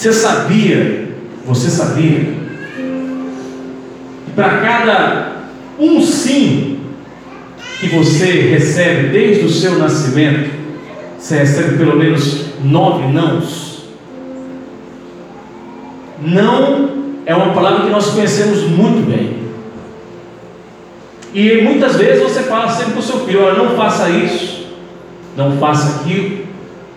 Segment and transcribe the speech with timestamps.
[0.00, 1.10] Você sabia,
[1.44, 2.20] você sabia,
[4.24, 5.32] que para cada
[5.78, 6.80] um sim
[7.78, 10.52] que você recebe desde o seu nascimento,
[11.18, 13.90] você recebe pelo menos nove nãos?
[16.22, 16.88] Não
[17.26, 19.36] é uma palavra que nós conhecemos muito bem.
[21.34, 24.66] E muitas vezes você fala sempre para o seu filho: olha, não faça isso,
[25.36, 26.46] não faça aquilo,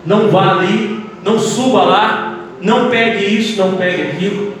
[0.06, 2.23] não vá ali, não suba lá,
[2.64, 4.54] não pegue isso, não pegue aquilo,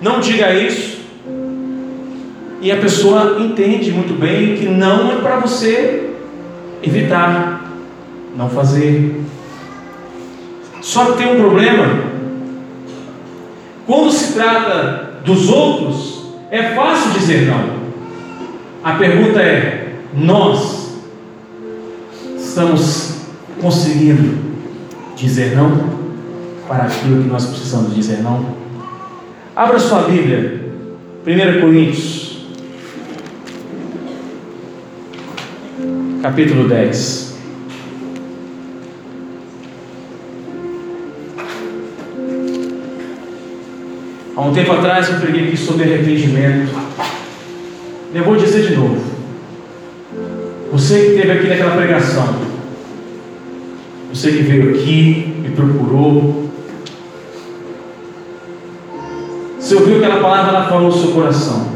[0.00, 0.96] não diga isso.
[2.62, 6.10] E a pessoa entende muito bem que não é para você
[6.82, 7.70] evitar,
[8.34, 9.20] não fazer.
[10.80, 12.06] Só que tem um problema.
[13.86, 17.76] Quando se trata dos outros, é fácil dizer não.
[18.82, 20.96] A pergunta é: nós
[22.38, 23.18] estamos
[23.60, 24.38] conseguindo
[25.14, 25.95] dizer não
[26.66, 28.56] para aquilo que nós precisamos dizer não?
[29.54, 30.70] Abra sua Bíblia,
[31.26, 32.46] 1 Coríntios,
[36.22, 37.36] capítulo 10.
[44.36, 46.70] Há um tempo atrás eu preguei aqui sobre arrependimento.
[48.14, 49.02] Eu vou dizer de novo.
[50.72, 52.36] Você que esteve aqui naquela pregação,
[54.12, 56.45] você que veio aqui, me procurou,
[59.66, 61.66] você ouviu aquela palavra, ela falou no seu coração.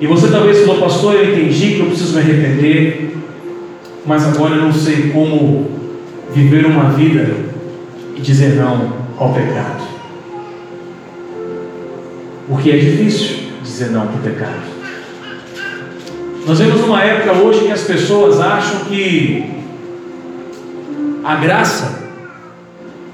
[0.00, 3.16] E você talvez falou, pastor, eu entendi que eu preciso me arrepender,
[4.04, 5.70] mas agora eu não sei como
[6.32, 7.36] viver uma vida
[8.16, 9.84] e dizer não ao pecado.
[12.48, 14.62] Porque é difícil dizer não para o pecado.
[16.44, 19.52] Nós vemos uma época hoje que as pessoas acham que
[21.22, 22.02] a graça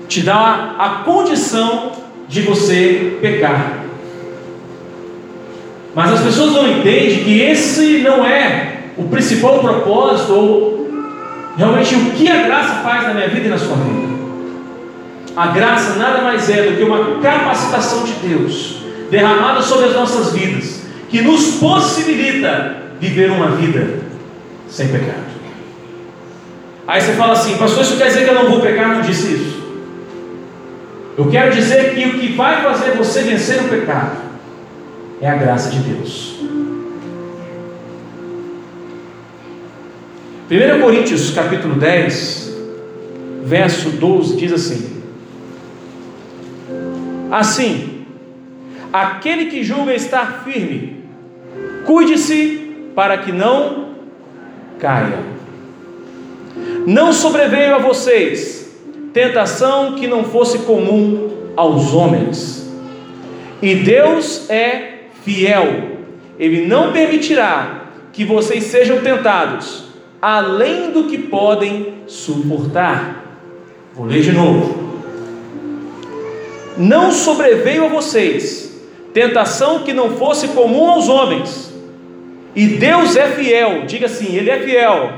[0.08, 1.92] te dá a condição
[2.26, 3.79] de você pecar.
[5.94, 10.90] Mas as pessoas não entendem que esse não é o principal propósito ou
[11.56, 14.10] realmente o que a graça faz na minha vida e na sua vida.
[15.36, 18.76] A graça nada mais é do que uma capacitação de Deus
[19.10, 24.00] derramada sobre as nossas vidas, que nos possibilita viver uma vida
[24.68, 25.30] sem pecado.
[26.86, 28.88] Aí você fala assim, pastor, isso quer dizer que eu não vou pecar?
[28.88, 29.60] Não disse isso.
[31.18, 34.29] Eu quero dizer que o que vai fazer você vencer o pecado
[35.20, 36.40] é a graça de Deus.
[40.50, 42.56] 1 Coríntios capítulo 10,
[43.44, 45.02] verso 12 diz assim:
[47.30, 48.04] Assim,
[48.92, 51.04] aquele que julga estar firme,
[51.86, 53.90] cuide-se para que não
[54.78, 55.18] caia.
[56.86, 58.60] Não sobreveio a vocês
[59.12, 62.68] tentação que não fosse comum aos homens.
[63.62, 64.89] E Deus é
[65.24, 65.98] fiel,
[66.38, 69.84] Ele não permitirá que vocês sejam tentados
[70.20, 73.24] além do que podem suportar.
[73.94, 74.90] Vou ler de novo.
[76.76, 78.70] Não sobreveio a vocês
[79.12, 81.70] tentação que não fosse comum aos homens
[82.54, 85.12] e Deus é fiel, diga assim: Ele é fiel.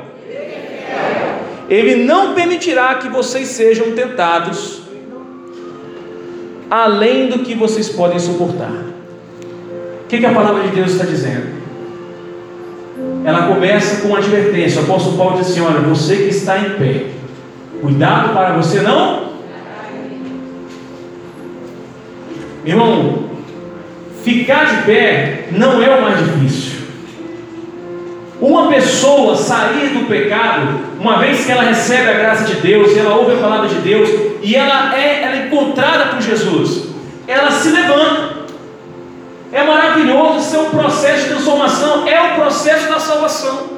[1.68, 4.82] Ele não permitirá que vocês sejam tentados
[6.70, 8.72] além do que vocês podem suportar.
[10.12, 11.62] Que, que a palavra de Deus está dizendo?
[13.24, 14.82] Ela começa com uma advertência.
[14.82, 17.06] O apóstolo Paulo diz assim: Olha, você que está em pé,
[17.80, 19.32] cuidado para você não.
[22.62, 23.30] Irmão,
[24.22, 26.80] ficar de pé não é o mais difícil.
[28.38, 33.16] Uma pessoa sair do pecado, uma vez que ela recebe a graça de Deus, ela
[33.16, 34.10] ouve a palavra de Deus
[34.42, 36.88] e ela é, ela é encontrada por Jesus,
[37.26, 38.41] ela se levanta.
[39.52, 43.68] É maravilhoso, é um processo de transformação, é o processo da salvação.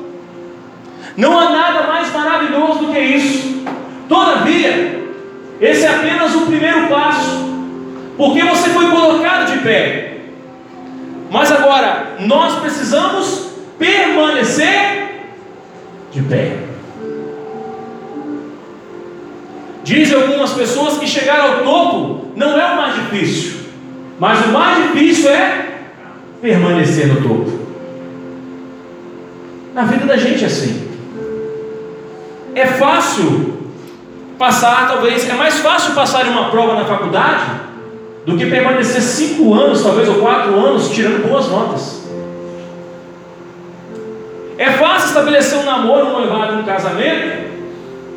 [1.16, 3.64] Não há nada mais maravilhoso do que isso.
[4.08, 5.04] Todavia,
[5.60, 7.44] esse é apenas o primeiro passo,
[8.16, 10.18] porque você foi colocado de pé.
[11.30, 15.26] Mas agora, nós precisamos permanecer
[16.12, 16.56] de pé.
[19.82, 23.63] Dizem algumas pessoas que chegar ao topo não é o mais difícil,
[24.18, 25.66] mas o mais difícil é
[26.40, 27.58] permanecer no topo.
[29.74, 30.88] Na vida da gente é assim.
[32.54, 33.54] É fácil
[34.38, 37.44] passar, talvez, é mais fácil passar uma prova na faculdade
[38.24, 42.04] do que permanecer cinco anos, talvez, ou quatro anos, tirando boas notas.
[44.56, 47.50] É fácil estabelecer um namoro, um noivado, um casamento,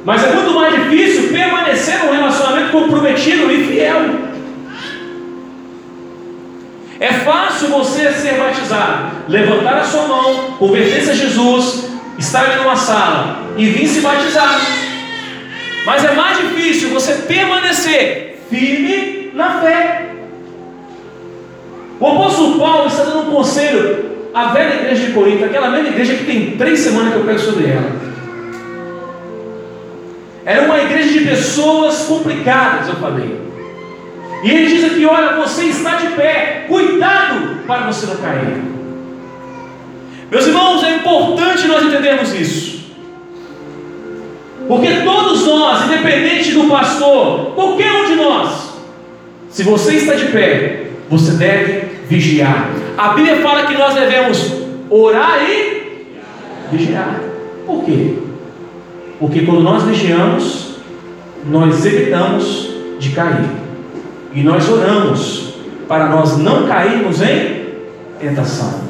[0.06, 4.28] mas é muito mais difícil permanecer num relacionamento comprometido e fiel.
[7.14, 13.44] Fácil você ser batizado, levantar a sua mão, converter-se a Jesus, estar em uma sala
[13.56, 14.60] e vir se batizar.
[15.86, 20.08] Mas é mais difícil você permanecer firme na fé.
[22.00, 26.16] O apóstolo Paulo está dando um conselho à velha igreja de Corinto, aquela velha igreja
[26.16, 27.92] que tem três semanas que eu pego sobre ela.
[30.46, 33.47] Era uma igreja de pessoas complicadas, eu falei.
[34.44, 38.64] E ele diz aqui: olha, você está de pé, cuidado para você não cair.
[40.30, 42.78] Meus irmãos, é importante nós entendermos isso.
[44.68, 48.74] Porque todos nós, independente do pastor, qualquer um de nós,
[49.50, 52.70] se você está de pé, você deve vigiar.
[52.98, 54.54] A Bíblia fala que nós devemos
[54.90, 56.12] orar e
[56.72, 57.22] vigiar.
[57.66, 58.16] Por quê?
[59.20, 60.76] Porque quando nós vigiamos,
[61.50, 62.70] nós evitamos
[63.00, 63.67] de cair.
[64.38, 65.56] E nós oramos
[65.88, 67.70] para nós não cairmos em
[68.20, 68.82] tentação.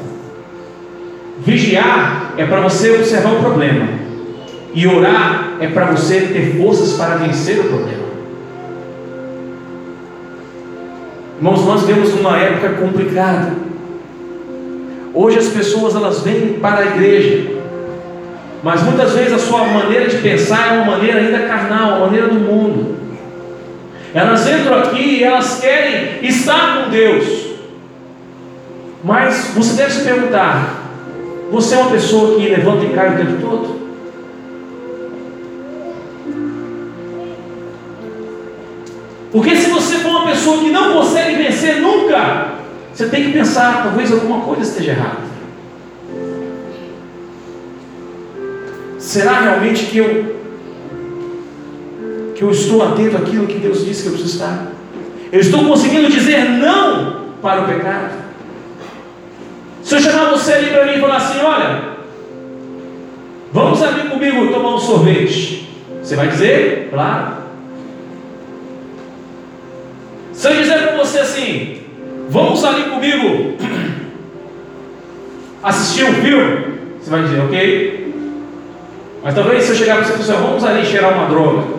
[1.38, 3.88] Vigiar é para você observar o problema.
[4.74, 8.08] E orar é para você ter forças para vencer o problema.
[11.38, 13.54] Irmãos, nós vivemos numa época complicada.
[15.14, 17.52] Hoje as pessoas elas vêm para a igreja,
[18.62, 22.28] mas muitas vezes a sua maneira de pensar é uma maneira ainda carnal, uma maneira
[22.28, 22.97] do mundo.
[24.14, 27.48] Elas entram aqui e elas querem estar com Deus.
[29.04, 30.82] Mas você deve se perguntar:
[31.50, 33.78] você é uma pessoa que levanta e cai o tempo todo?
[39.30, 42.54] Porque se você for uma pessoa que não consegue vencer nunca,
[42.92, 45.28] você tem que pensar, talvez alguma coisa esteja errada.
[48.98, 50.36] Será realmente que eu
[52.38, 54.68] que eu estou atento àquilo que Deus disse que eu preciso estar?
[55.32, 58.12] Eu estou conseguindo dizer não para o pecado?
[59.82, 61.82] Se eu chamar você ali para mim e falar assim, olha,
[63.52, 65.68] vamos ali comigo tomar um sorvete,
[66.00, 67.38] você vai dizer, claro.
[70.32, 71.80] Se eu dizer para você assim,
[72.28, 73.56] vamos ali comigo
[75.60, 76.66] assistir um filme,
[77.00, 78.14] você vai dizer, ok.
[79.24, 81.77] Mas talvez se eu chegar para você e falar, assim, vamos ali cheirar uma droga,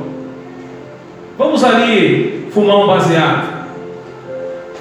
[1.39, 3.65] vamos ali fumar um baseado,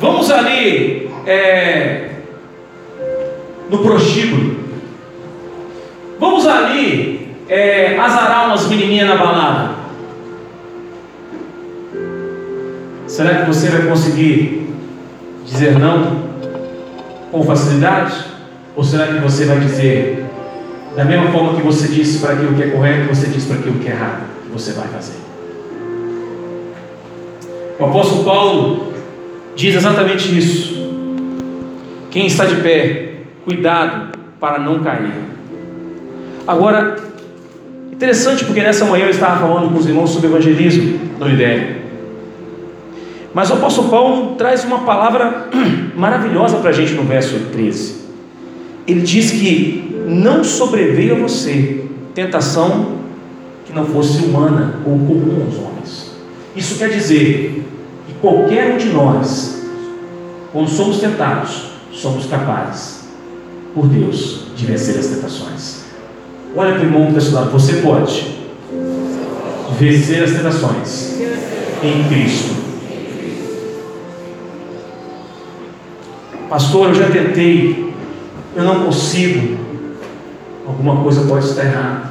[0.00, 2.10] vamos ali é,
[3.70, 4.58] no prostíbulo,
[6.19, 9.78] vamos ali é, azarar umas menininhas na balada.
[13.06, 14.69] Será que você vai conseguir
[15.46, 16.28] dizer não
[17.31, 18.25] com facilidade?
[18.75, 20.26] Ou será que você vai dizer,
[20.96, 23.78] da mesma forma que você disse para aquilo que é correto, você diz para aquilo
[23.78, 25.27] que é errado, que você vai fazer?
[27.78, 28.92] O apóstolo Paulo
[29.54, 30.76] diz exatamente isso.
[32.10, 33.12] Quem está de pé,
[33.44, 35.12] cuidado para não cair.
[36.46, 36.96] Agora,
[37.92, 41.78] interessante porque nessa manhã eu estava falando com os irmãos sobre evangelismo no IDEA.
[43.32, 45.48] Mas o apóstolo Paulo traz uma palavra
[45.94, 48.08] maravilhosa para a gente no verso 13.
[48.88, 51.84] Ele diz que não sobreveio a você
[52.14, 52.98] tentação
[53.66, 56.07] que não fosse humana ou comum aos homens.
[56.58, 57.64] Isso quer dizer
[58.06, 59.62] que qualquer um de nós,
[60.52, 63.09] quando somos tentados, somos capazes,
[63.75, 65.85] por Deus, de vencer as tentações.
[66.56, 68.37] Olha para o irmão que está você pode
[69.78, 71.21] vencer as tentações
[71.82, 72.59] em Cristo
[76.49, 77.92] Pastor, eu já tentei,
[78.56, 79.59] eu não consigo.
[80.66, 82.09] Alguma coisa pode estar errada.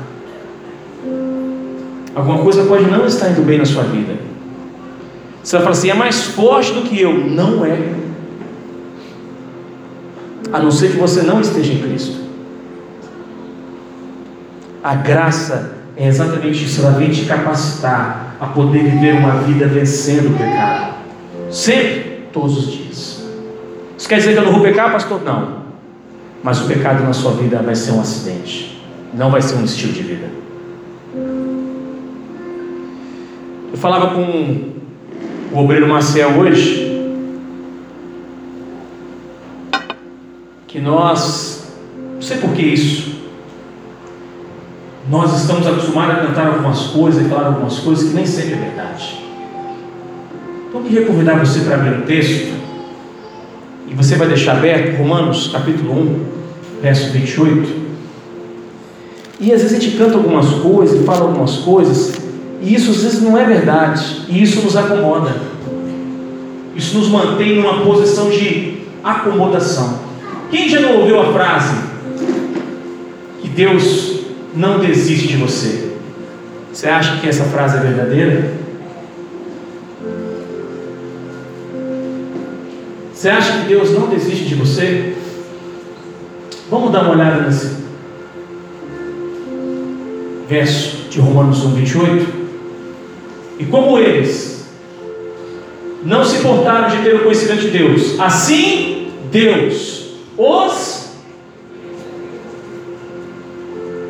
[2.13, 4.26] Alguma coisa pode não estar indo bem na sua vida.
[5.47, 7.13] Você vai falar assim: é mais forte do que eu.
[7.13, 7.79] Não é.
[10.51, 12.17] A não ser que você não esteja em Cristo.
[14.83, 16.81] A graça é exatamente isso.
[16.81, 20.95] Ela vem te capacitar a poder viver uma vida vencendo o pecado.
[21.49, 23.23] Sempre, todos os dias.
[23.97, 25.23] Isso quer dizer que eu não vou pecar, pastor?
[25.23, 25.59] Não.
[26.43, 29.93] Mas o pecado na sua vida vai ser um acidente, não vai ser um estilo
[29.93, 30.27] de vida.
[33.71, 34.76] Eu falava com
[35.51, 36.87] o obreiro Marcel hoje
[40.67, 41.73] que nós,
[42.15, 43.15] não sei por que isso,
[45.09, 48.57] nós estamos acostumados a cantar algumas coisas e falar algumas coisas que nem sempre é
[48.57, 49.17] verdade.
[50.67, 52.53] Então eu queria convidar você para abrir um texto
[53.87, 56.25] e você vai deixar aberto Romanos capítulo 1,
[56.81, 57.87] verso 28.
[59.39, 62.26] E às vezes a gente canta algumas coisas, fala algumas coisas,
[62.61, 65.35] e isso às vezes não é verdade, e isso nos acomoda.
[66.75, 69.99] Isso nos mantém numa posição de acomodação.
[70.51, 71.75] Quem já não ouviu a frase
[73.41, 74.21] que Deus
[74.55, 75.91] não desiste de você?
[76.71, 78.53] Você acha que essa frase é verdadeira?
[83.11, 85.15] Você acha que Deus não desiste de você?
[86.69, 87.77] Vamos dar uma olhada nesse
[90.47, 92.36] verso de Romanos 1, 28.
[93.59, 94.67] E como eles
[96.03, 99.97] não se portaram de ter o conhecimento de Deus, assim Deus
[100.37, 101.07] os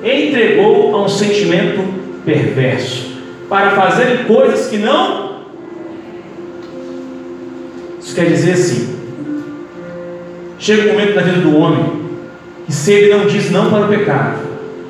[0.03, 1.81] entregou a um sentimento
[2.25, 3.17] perverso
[3.49, 5.37] para fazerem coisas que não.
[7.99, 8.95] Isso quer dizer assim:
[10.59, 12.07] chega um momento na vida do homem
[12.65, 14.39] que se ele não diz não para o pecado,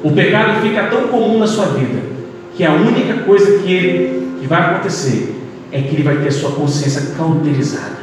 [0.03, 2.01] o pecado fica tão comum na sua vida
[2.55, 5.35] que a única coisa que ele que vai acontecer
[5.71, 7.97] é que ele vai ter sua consciência cauterizada.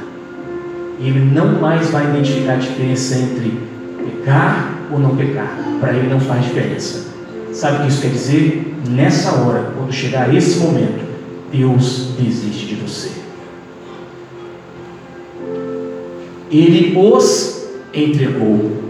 [1.01, 3.59] E ele não mais vai identificar a diferença entre
[3.99, 5.57] pecar ou não pecar.
[5.81, 7.07] Para ele não faz diferença.
[7.53, 8.75] Sabe o que isso quer dizer?
[8.91, 11.05] Nessa hora, quando chegar esse momento,
[11.53, 13.11] Deus desiste de você.
[16.51, 18.85] Ele os entregou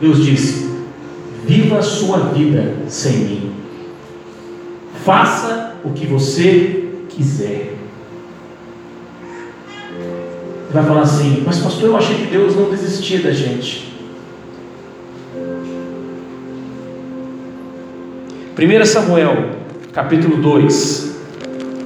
[0.00, 0.68] Deus disse:
[1.44, 3.52] Viva a sua vida sem mim.
[5.04, 7.74] Faça o que você quiser.
[10.66, 13.88] Você vai falar assim, mas pastor, eu achei que Deus não desistia da gente.
[18.58, 19.50] 1 Samuel,
[19.92, 21.16] capítulo 2,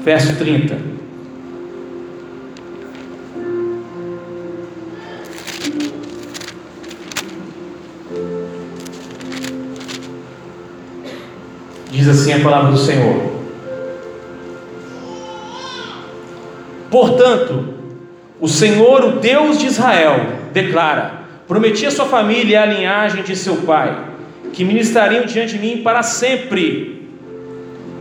[0.03, 0.79] verso 30.
[11.91, 13.42] Diz assim a palavra do Senhor.
[16.93, 17.75] Portanto,
[18.39, 23.35] o Senhor, o Deus de Israel, declara: Prometi a sua família e a linhagem de
[23.35, 23.99] seu pai,
[24.53, 27.09] que ministrariam diante de mim para sempre.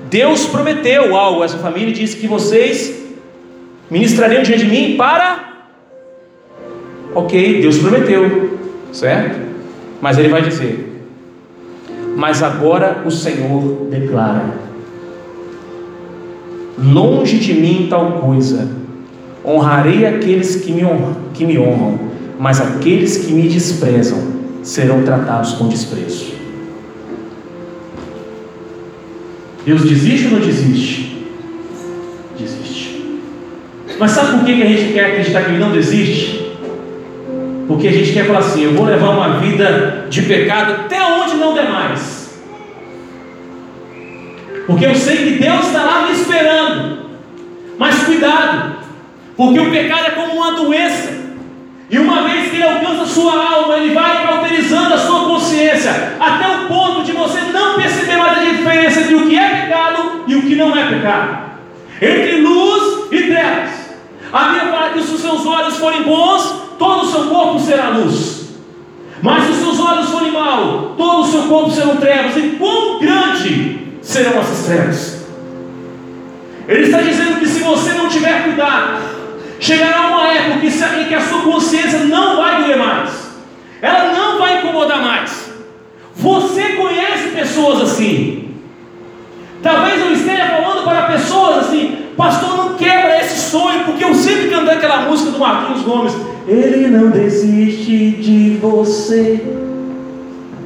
[0.09, 3.01] Deus prometeu algo a essa família e disse que vocês
[3.89, 5.39] ministrariam diante de mim para.
[7.15, 8.59] Ok, Deus prometeu,
[8.91, 9.39] certo?
[10.01, 10.91] Mas ele vai dizer:
[12.17, 14.53] mas agora o Senhor declara:
[16.77, 18.80] Longe de mim tal coisa,
[19.45, 24.17] honrarei aqueles que me honram, que me honram mas aqueles que me desprezam
[24.63, 26.33] serão tratados com desprezo.
[29.63, 31.23] Deus desiste ou não desiste?
[32.35, 33.19] Desiste.
[33.99, 36.51] Mas sabe por que a gente quer acreditar que Ele não desiste?
[37.67, 41.35] Porque a gente quer falar assim: eu vou levar uma vida de pecado até onde
[41.35, 42.39] não der mais.
[44.65, 47.01] Porque eu sei que Deus está lá me esperando.
[47.77, 48.70] Mas cuidado,
[49.35, 51.21] porque o pecado é como uma doença.
[51.89, 56.15] E uma vez que ele alcança a sua alma, ele vai cauterizando a sua consciência,
[56.19, 60.23] até o ponto de você não perceber mais a diferença entre o que é pecado
[60.25, 61.51] e o que não é pecado.
[62.01, 63.69] Entre luz e trevas.
[64.31, 67.89] A minha fala que se os seus olhos forem bons, todo o seu corpo será
[67.89, 68.41] luz.
[69.21, 72.37] Mas se os seus olhos forem maus, todo o seu corpo serão trevas.
[72.37, 75.25] E quão grande serão essas trevas.
[76.67, 79.20] Ele está dizendo que se você não tiver cuidado,
[79.61, 83.29] chegará uma época em que a sua consciência não vai doer mais,
[83.81, 85.49] ela não vai incomodar mais.
[86.15, 88.49] Você conhece pessoas assim.
[89.63, 94.49] Talvez eu esteja falando para pessoas assim, pastor, não quebra esse sonho, porque eu sempre
[94.49, 96.13] cantei aquela música do Marquinhos Gomes.
[96.45, 99.39] Ele não desiste de você,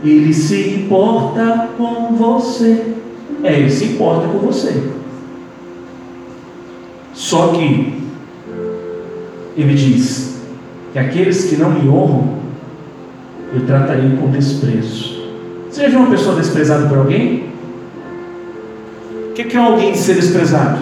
[0.03, 2.95] ele se importa com você
[3.45, 4.91] é Ele se importa com você.
[7.13, 8.04] Só que
[9.57, 10.35] Ele diz
[10.91, 12.35] que aqueles que não me honram,
[13.53, 15.23] eu tratarei com desprezo.
[15.69, 17.49] Você já viu uma pessoa desprezada por alguém?
[19.29, 20.79] O que é alguém ser desprezado?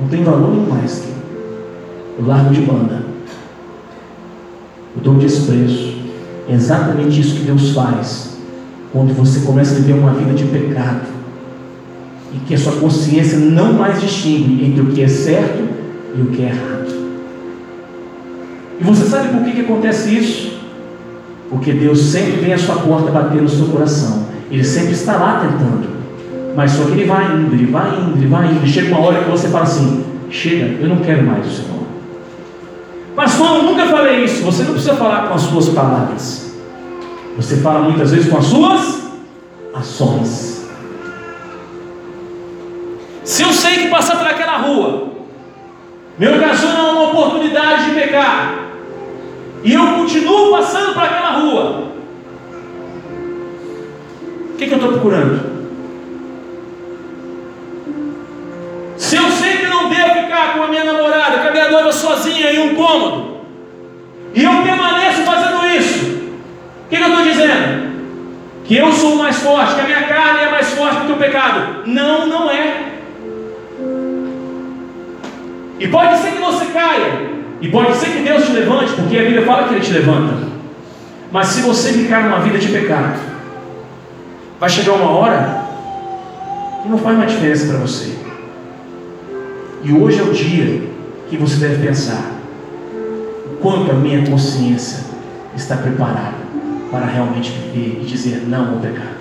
[0.00, 1.04] Não tem valor nenhum mais.
[2.18, 3.02] Eu largo de banda.
[4.96, 5.94] Eu dou desprezo.
[6.48, 8.38] É exatamente isso que Deus faz
[8.92, 11.06] quando você começa a viver uma vida de pecado
[12.34, 15.79] e que a sua consciência não mais distingue entre o que é certo
[16.14, 17.00] e o que é errado.
[18.80, 20.60] E você sabe por que, que acontece isso?
[21.50, 24.26] Porque Deus sempre vem à sua porta bater no seu coração.
[24.50, 25.88] Ele sempre está lá tentando.
[26.56, 28.66] Mas só que ele vai indo, ele vai indo, ele vai indo.
[28.66, 31.80] Chega uma hora que você fala assim: chega, eu não quero mais o Senhor.
[33.14, 34.42] Pastor, eu nunca falei isso.
[34.44, 36.54] Você não precisa falar com as suas palavras.
[37.36, 39.00] Você fala muitas vezes com as suas
[39.74, 40.64] ações.
[43.24, 45.10] Se eu sei que passar por aquela rua
[46.20, 48.54] me ocasiona uma oportunidade de pecar,
[49.64, 51.92] e eu continuo passando por aquela rua,
[54.50, 55.40] o que, que eu estou procurando?
[58.98, 61.90] Se eu sei que não devo ficar com a minha namorada, com a minha noiva
[61.90, 63.40] sozinha em um cômodo,
[64.34, 66.04] e eu permaneço fazendo isso,
[66.84, 67.90] o que, que eu estou dizendo?
[68.66, 71.84] Que eu sou mais forte, que a minha carne é mais forte que o pecado.
[71.86, 72.99] Não, não é.
[75.80, 79.22] E pode ser que você caia, e pode ser que Deus te levante, porque a
[79.22, 80.34] Bíblia fala que Ele te levanta.
[81.32, 83.18] Mas se você ficar numa vida de pecado,
[84.58, 85.64] vai chegar uma hora
[86.82, 88.14] que não faz mais diferença para você.
[89.82, 90.82] E hoje é o dia
[91.30, 92.30] que você deve pensar:
[93.46, 95.04] o quanto a minha consciência
[95.56, 96.34] está preparada
[96.90, 99.19] para realmente viver e dizer não ao pecado.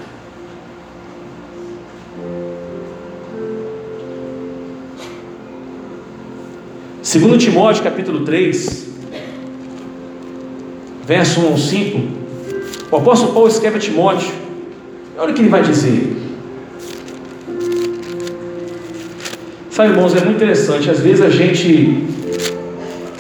[7.10, 8.88] Segundo Timóteo capítulo 3,
[11.08, 12.02] verso 1 ao 5,
[12.92, 14.32] o apóstolo Paulo escreve a Timóteo,
[15.18, 16.16] olha o que ele vai dizer.
[19.72, 20.88] Sabe, irmãos, é muito interessante.
[20.88, 22.04] Às vezes a gente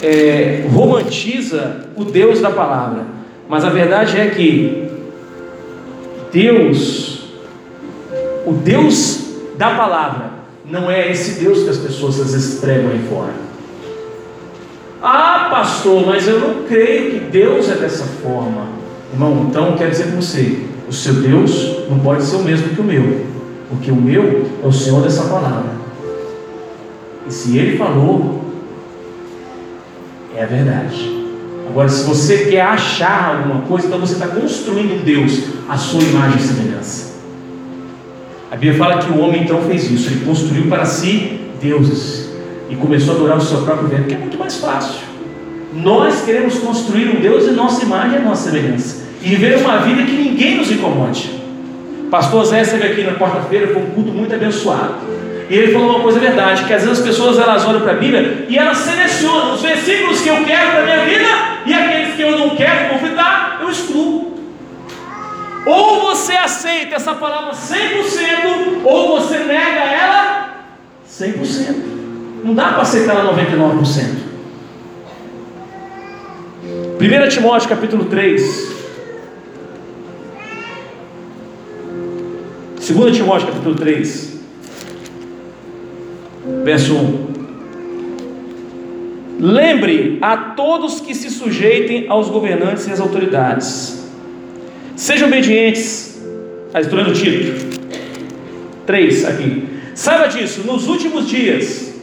[0.04, 3.08] é, romantiza o Deus da palavra,
[3.50, 4.88] mas a verdade é que
[6.32, 7.24] Deus,
[8.46, 10.30] o Deus da palavra,
[10.64, 13.49] não é esse Deus que as pessoas às vezes pregam aí fora.
[15.50, 18.68] Pastor, mas eu não creio que Deus é dessa forma.
[19.12, 22.82] Irmão, então quero dizer para você: o seu Deus não pode ser o mesmo que
[22.82, 23.26] o meu,
[23.70, 25.72] porque o meu é o Senhor dessa palavra.
[27.28, 28.44] E se ele falou,
[30.36, 31.18] é a verdade.
[31.68, 36.40] Agora, se você quer achar alguma coisa, então você está construindo Deus à sua imagem
[36.40, 37.10] e semelhança.
[38.52, 42.30] A Bíblia fala que o homem então fez isso, ele construiu para si deuses
[42.70, 45.09] e começou a adorar o seu próprio vento, que é muito mais fácil.
[45.74, 50.04] Nós queremos construir um Deus em nossa imagem e nossa semelhança e viver uma vida
[50.04, 51.40] que ninguém nos incomode.
[52.10, 54.96] Pastor Zé esteve aqui na quarta-feira, foi um culto muito abençoado.
[55.50, 57.96] E ele falou uma coisa verdade, que às vezes as pessoas elas olham para a
[57.96, 61.28] Bíblia e elas selecionam os versículos que eu quero para a minha vida
[61.66, 64.40] e aqueles que eu não quero conflitar, eu excluo.
[65.66, 70.50] Ou você aceita essa palavra 100%, ou você nega ela
[71.08, 71.76] 100%.
[72.44, 74.29] Não dá para aceitar ela 99%.
[77.00, 78.78] 1 Timóteo capítulo 3.
[82.76, 84.40] 2 Timóteo capítulo 3
[86.66, 87.30] verso 1.
[89.40, 94.06] Lembre a todos que se sujeitem aos governantes e às autoridades.
[94.98, 96.22] Sejam obedientes.
[96.74, 97.80] Ah, estou lendo o título.
[98.86, 99.70] 3 aqui.
[99.96, 101.94] Saiba disso, nos últimos dias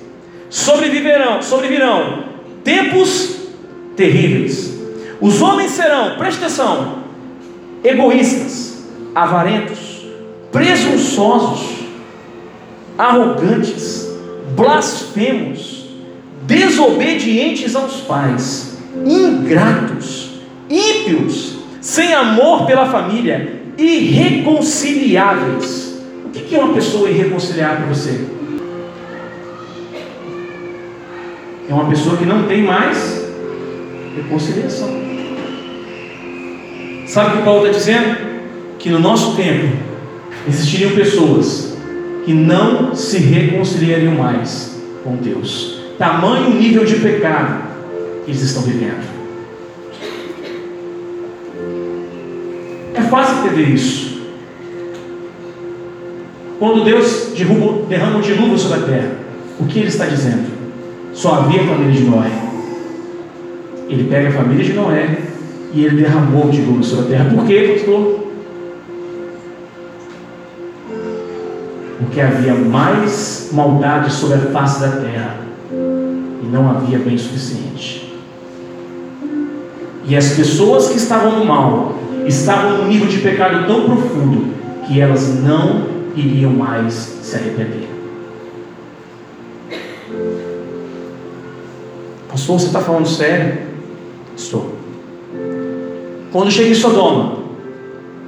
[0.48, 2.24] sobreviverão, sobrevirão
[2.64, 3.36] tempos
[3.94, 4.75] terríveis.
[5.20, 6.98] Os homens serão, preste atenção,
[7.82, 10.06] egoístas, avarentos,
[10.52, 11.86] presunçosos,
[12.98, 14.06] arrogantes,
[14.54, 15.86] blasfemos,
[16.42, 20.32] desobedientes aos pais, ingratos,
[20.68, 25.96] ímpios, sem amor pela família, irreconciliáveis.
[26.24, 28.36] O que é uma pessoa irreconciliável para você?
[31.68, 33.26] É uma pessoa que não tem mais
[34.14, 35.05] reconciliação.
[37.06, 38.16] Sabe o que Paulo está dizendo?
[38.78, 39.76] Que no nosso tempo
[40.48, 41.76] existiriam pessoas
[42.24, 45.80] que não se reconciliariam mais com Deus.
[45.98, 47.62] Tamanho nível de pecado
[48.24, 49.06] que eles estão vivendo.
[52.94, 54.20] É fácil entender isso.
[56.58, 59.10] Quando Deus derruba, derrama um dilúvio sobre a terra,
[59.60, 60.46] o que ele está dizendo?
[61.12, 62.30] Só havia a família de Noé.
[63.88, 65.18] Ele pega a família de Noé
[65.76, 67.30] e ele derramou o dilúvio sobre a terra.
[67.30, 68.26] Por quê, pastor?
[72.16, 75.36] porque havia mais maldade sobre a face da terra
[76.42, 78.18] e não havia bem suficiente.
[80.06, 81.94] E as pessoas que estavam no mal
[82.26, 84.54] estavam num nível de pecado tão profundo
[84.86, 87.86] que elas não iriam mais se arrepender.
[92.30, 93.58] Pastor, você está falando sério?
[94.34, 94.75] Estou.
[96.32, 97.36] Quando chega em Sodoma,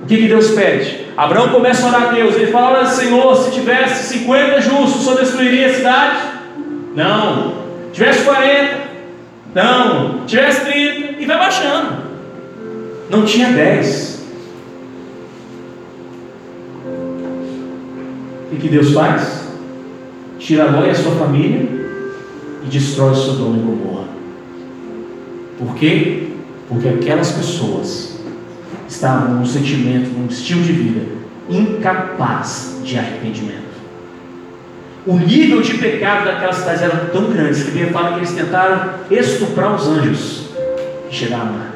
[0.03, 1.07] o que, que Deus pede?
[1.17, 2.37] Abraão começa a orar a Deus.
[2.37, 6.19] Ele fala: Senhor, se tivesse 50 justos, só destruiria a cidade?
[6.95, 7.55] Não.
[7.93, 8.79] Tivesse 40?
[9.55, 10.27] Não.
[10.27, 11.21] Tivesse 30?
[11.21, 12.05] E vai baixando.
[13.11, 14.19] Não tinha 10.
[18.53, 19.49] O que Deus faz?
[20.39, 21.69] Tira Ló e a sua família
[22.65, 24.09] e destrói Sodoma e Gomorra.
[25.59, 26.28] Por quê?
[26.69, 28.19] Porque aquelas pessoas
[28.89, 33.69] estavam num sentimento, num estilo de vida incapaz de arrependimento.
[35.07, 38.91] O nível de pecado daquelas cidades era tão grande que a fala que eles tentaram
[39.11, 40.51] estuprar os anjos
[41.09, 41.73] que chegaram lá.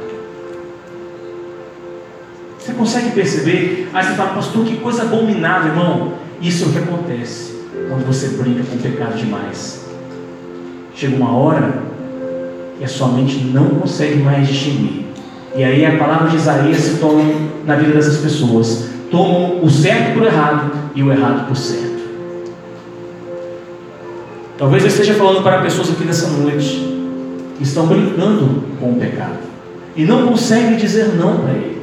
[2.58, 3.88] Você consegue perceber?
[3.92, 6.14] Aí você fala, pastor, que coisa abominável, irmão.
[6.40, 7.54] Isso é o que acontece
[7.88, 9.86] quando você brinca com o pecado demais.
[10.94, 11.82] Chega uma hora
[12.82, 15.04] que a sua mente não consegue mais distinguir.
[15.54, 17.22] E aí a palavra de Isaías se torna
[17.64, 18.88] na vida dessas pessoas.
[19.08, 22.02] Tomam o certo por errado e o errado por certo.
[24.58, 26.66] Talvez eu esteja falando para pessoas aqui nessa noite
[27.56, 29.38] que estão brincando com o pecado
[29.94, 31.82] e não conseguem dizer não para ele.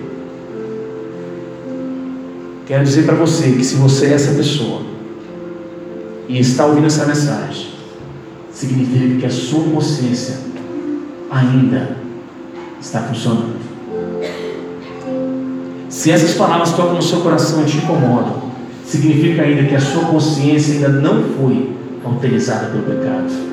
[2.67, 4.81] Quero dizer para você que se você é essa pessoa
[6.27, 7.67] e está ouvindo essa mensagem,
[8.51, 10.48] significa que a sua consciência
[11.29, 11.97] ainda
[12.81, 13.59] está funcionando.
[15.89, 18.49] Se essas palavras tocam no seu coração e te incomodam,
[18.85, 23.49] significa ainda que a sua consciência ainda não foi autorizada pelo pecado.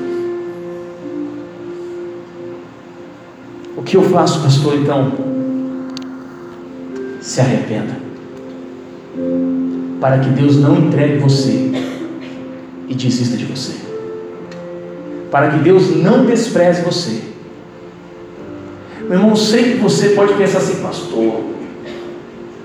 [3.75, 5.11] O que eu faço, pastor, então?
[7.21, 8.07] Se arrependa
[9.99, 11.71] para que Deus não entregue você
[12.87, 13.73] e desista de você.
[15.31, 17.21] Para que Deus não despreze você.
[19.07, 21.41] Meu irmão, sei que você pode pensar assim, pastor,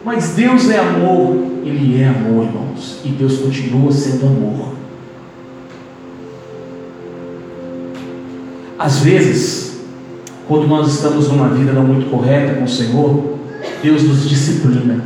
[0.04, 4.72] mas Deus é amor, Ele é amor, irmãos, e Deus continua sendo amor.
[8.76, 9.80] Às vezes,
[10.48, 13.38] quando nós estamos numa vida não muito correta com o Senhor,
[13.80, 15.04] Deus nos disciplina.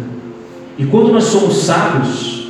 [0.79, 2.49] E quando nós somos sábios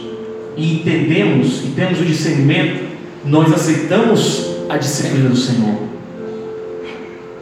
[0.56, 2.86] e entendemos e temos o discernimento,
[3.24, 5.74] nós aceitamos a disciplina do Senhor.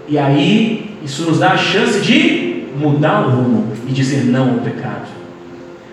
[0.08, 4.58] E aí, isso nos dá a chance de mudar o rumo e dizer não ao
[4.60, 5.06] pecado.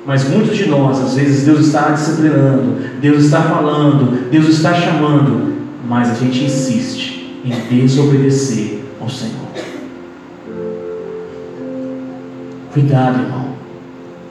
[0.06, 5.54] Mas muitos de nós, às vezes, Deus está disciplinando, Deus está falando, Deus está chamando,
[5.88, 9.36] mas a gente insiste em desobedecer ao Senhor.
[12.74, 13.50] Cuidado, irmão.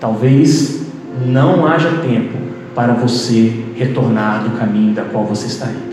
[0.00, 0.86] Talvez
[1.26, 2.38] não haja tempo
[2.74, 5.89] para você retornar do caminho da qual você está indo.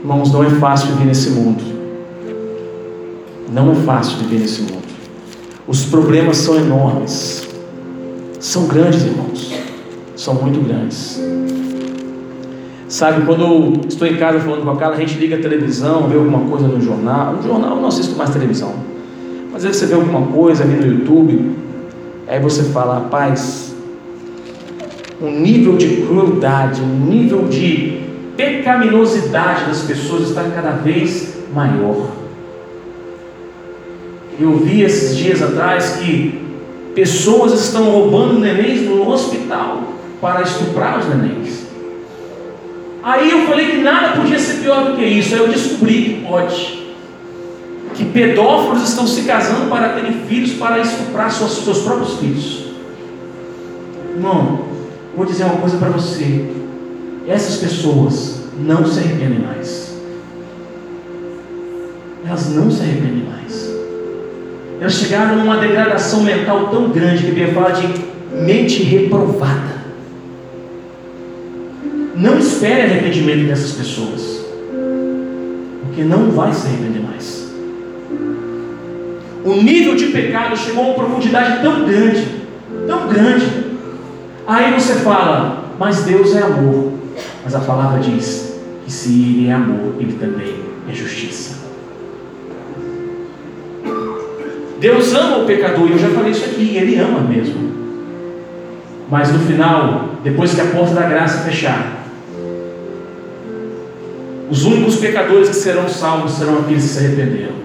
[0.00, 1.62] Irmãos, não é fácil viver nesse mundo.
[3.52, 4.86] Não é fácil viver nesse mundo.
[5.66, 7.48] Os problemas são enormes.
[8.38, 9.52] São grandes, irmãos.
[10.16, 11.20] São muito grandes.
[12.88, 16.08] Sabe, quando eu estou em casa falando com a Carla, a gente liga a televisão,
[16.08, 17.34] vê alguma coisa no jornal.
[17.34, 18.72] No jornal eu não assisto mais televisão.
[19.54, 21.50] Às vezes você vê alguma coisa ali no YouTube,
[22.26, 23.74] aí você fala, rapaz,
[25.20, 28.07] um nível de crueldade, um nível de
[28.38, 32.06] pecaminosidade das pessoas está cada vez maior.
[34.40, 36.40] Eu vi esses dias atrás que
[36.94, 39.82] pessoas estão roubando nenéns no hospital
[40.20, 41.66] para estuprar os nenéns.
[43.02, 45.34] Aí eu falei que nada podia ser pior do que isso.
[45.34, 46.78] Aí eu descobri que pode
[47.96, 52.66] que pedófilos estão se casando para terem filhos para estuprar seus, seus próprios filhos.
[54.14, 54.60] Irmão,
[55.16, 56.48] vou dizer uma coisa para você:
[57.28, 59.94] essas pessoas não se arrependem mais.
[62.26, 63.70] Elas não se arrependem mais.
[64.80, 67.86] Elas chegaram numa degradação mental tão grande que ia falar de
[68.32, 69.78] mente reprovada.
[72.16, 74.44] Não espere arrependimento dessas pessoas,
[75.82, 77.48] porque não vai se arrepender mais.
[79.44, 82.26] O nível de pecado chegou a uma profundidade tão grande,
[82.86, 83.46] tão grande.
[84.46, 86.97] Aí você fala, mas Deus é amor.
[87.44, 90.54] Mas a palavra diz que se Ele é amor, Ele também
[90.88, 91.58] é justiça.
[94.80, 97.68] Deus ama o pecador, e eu já falei isso aqui, Ele ama mesmo.
[99.10, 101.98] Mas no final, depois que a porta da graça fechar,
[104.50, 107.58] os únicos pecadores que serão salvos serão aqueles que se arrependeram.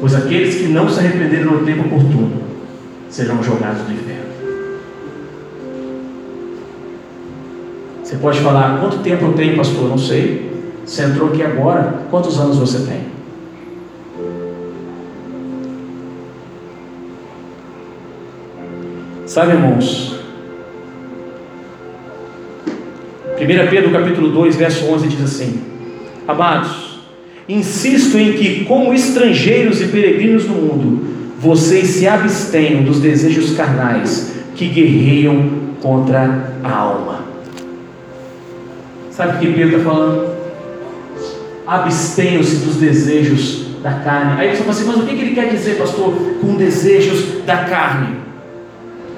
[0.00, 2.42] Pois aqueles que não se arrependeram no tempo oportuno
[3.08, 4.27] serão jogados no inferno.
[8.08, 9.86] Você pode falar, quanto tempo eu tenho, pastor?
[9.86, 10.50] Não sei.
[10.82, 13.02] Você entrou aqui agora, quantos anos você tem?
[19.26, 20.14] Sabe, irmãos?
[23.36, 25.60] 1 Pedro capítulo 2, verso 11 diz assim:
[26.26, 27.02] Amados,
[27.46, 34.34] Insisto em que, como estrangeiros e peregrinos no mundo, vocês se abstenham dos desejos carnais
[34.54, 35.44] que guerreiam
[35.82, 37.07] contra a alma.
[39.18, 40.38] Sabe o que Pedro está falando?
[41.68, 44.40] abstenham-se dos desejos da carne.
[44.40, 48.16] Aí você fala assim, mas o que ele quer dizer, pastor, com desejos da carne?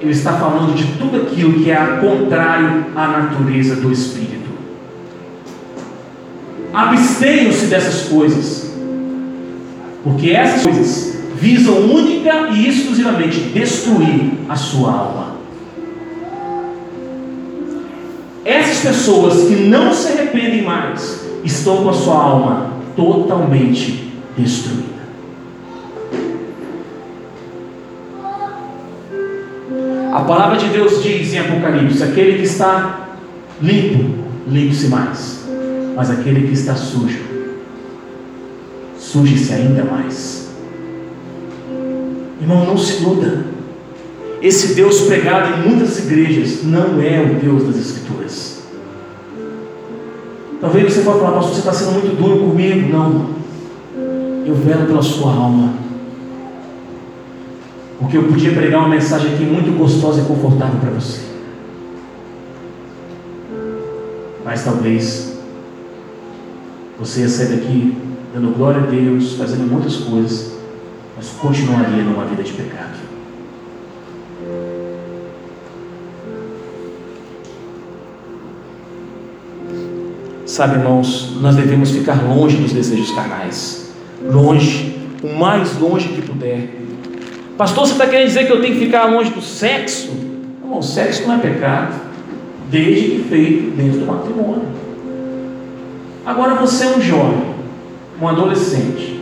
[0.01, 4.51] Ele está falando de tudo aquilo que é contrário à natureza do Espírito.
[6.73, 8.75] Abstenham-se dessas coisas,
[10.03, 15.30] porque essas coisas visam única e exclusivamente destruir a sua alma.
[18.83, 24.90] Pessoas que não se arrependem mais estão com a sua alma totalmente destruída.
[30.12, 33.11] A palavra de Deus diz em Apocalipse: aquele que está
[33.62, 35.45] limpo, limpe-se mais,
[35.95, 37.21] mas aquele que está sujo,
[38.99, 40.49] suje-se ainda mais.
[42.40, 43.45] Irmão, não se iluda.
[44.43, 48.50] Esse Deus pregado em muitas igrejas não é o Deus das Escrituras.
[50.61, 52.92] Talvez você possa falar, pastor, você está sendo muito duro comigo.
[52.92, 53.31] Não.
[54.46, 55.73] Eu velo pela sua alma.
[57.99, 61.20] Porque eu podia pregar uma mensagem aqui muito gostosa e confortável para você.
[64.44, 65.38] Mas talvez
[66.99, 67.96] você sair daqui
[68.35, 70.53] dando glória a Deus, fazendo muitas coisas,
[71.16, 73.10] mas continuaria numa vida de pecado.
[80.61, 83.90] Sabe, irmãos, nós devemos ficar longe dos desejos carnais,
[84.23, 86.68] longe, o mais longe que puder.
[87.57, 90.12] Pastor, você está querendo dizer que eu tenho que ficar longe do sexo?
[90.62, 91.94] Não, o sexo não é pecado,
[92.70, 94.64] desde que feito dentro do matrimônio.
[96.27, 97.55] Agora você é um jovem,
[98.20, 99.18] um adolescente.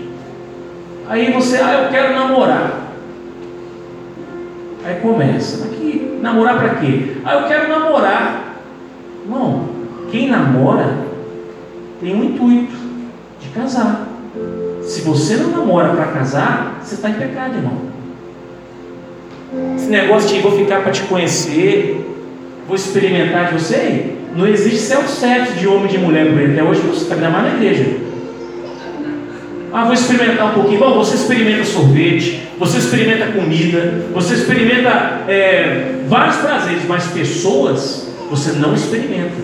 [1.09, 2.95] Aí você, ah, eu quero namorar.
[4.85, 7.13] Aí começa, aqui, namorar para quê?
[7.25, 8.57] Ah, eu quero namorar.
[9.25, 9.69] Irmão,
[10.11, 11.07] quem namora
[12.01, 12.77] tem um intuito
[13.41, 14.09] de casar.
[14.83, 17.79] Se você não namora para casar, você está em pecado, irmão.
[19.77, 22.07] Esse negócio de vou ficar para te conhecer,
[22.67, 26.53] vou experimentar de você, não existe self-sexo de homem e de mulher por ele.
[26.53, 28.09] Até hoje você está mais na igreja.
[29.73, 30.79] Ah, vou experimentar um pouquinho.
[30.79, 38.53] Bom, você experimenta sorvete, você experimenta comida, você experimenta é, vários prazeres, mas pessoas você
[38.53, 39.37] não experimenta.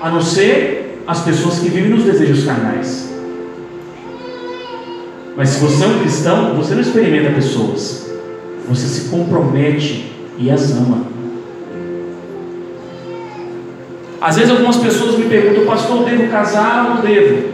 [0.00, 3.14] A não ser as pessoas que vivem nos desejos carnais.
[5.36, 8.10] Mas se você é um cristão, você não experimenta pessoas.
[8.68, 11.06] Você se compromete e as ama.
[14.20, 17.48] Às vezes algumas pessoas me perguntam, pastor, devo casar ou não devo?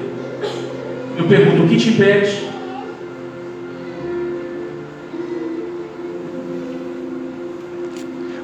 [1.19, 2.51] Eu pergunto, o que te impede?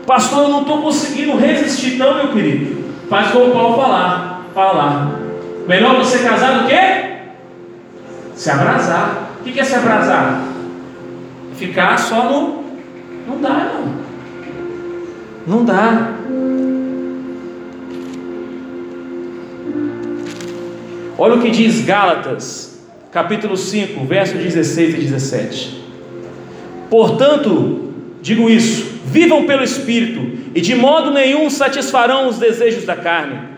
[0.04, 2.78] Pastor, eu não estou conseguindo resistir, não, meu querido.
[3.08, 5.20] Faz como o Paulo falar, falar.
[5.68, 8.34] Melhor você casar do que?
[8.34, 9.30] Se abrasar.
[9.40, 10.42] O que é se abrasar?
[11.54, 12.64] Ficar só no.
[13.28, 13.94] Não dá, não.
[15.46, 16.12] Não dá.
[21.16, 22.80] Olha o que diz Gálatas,
[23.12, 25.84] capítulo 5, versos 16 e 17.
[26.90, 33.57] Portanto, digo isso: vivam pelo Espírito, e de modo nenhum satisfarão os desejos da carne.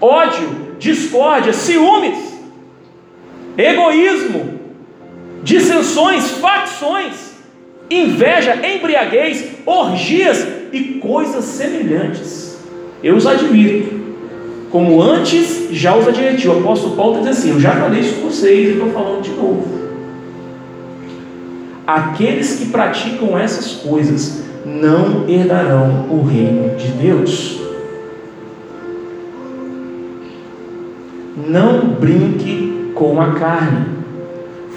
[0.00, 2.18] ódio, discórdia, ciúmes,
[3.56, 4.60] egoísmo,
[5.42, 7.32] dissensões, facções,
[7.90, 12.58] inveja, embriaguez, orgias e coisas semelhantes.
[13.02, 13.94] Eu os advirto,
[14.70, 16.48] como antes já os adverti.
[16.48, 19.30] O apóstolo Paulo dizendo assim: Eu já falei isso com vocês e estou falando de
[19.30, 19.76] novo.
[21.86, 27.55] Aqueles que praticam essas coisas não herdarão o reino de Deus.
[31.48, 33.96] Não brinque com a carne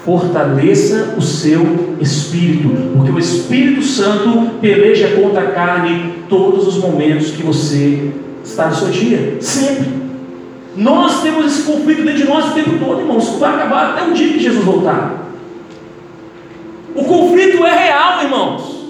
[0.04, 7.32] fortaleça o seu espírito, porque o Espírito Santo peleja contra a carne todos os momentos
[7.32, 8.10] que você
[8.42, 10.00] está no seu dia, sempre.
[10.76, 13.24] Nós temos esse conflito dentro de nós o tempo todo, irmãos.
[13.24, 15.26] Isso vai acabar até o dia que Jesus voltar.
[16.94, 18.80] O conflito é real, irmãos.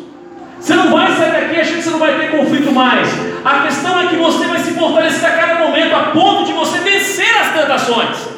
[0.61, 3.09] Você não vai sair daqui achando que você não vai ter conflito mais.
[3.45, 6.79] A questão é que você vai se fortalecer a cada momento, a ponto de você
[6.79, 8.29] vencer as tentações.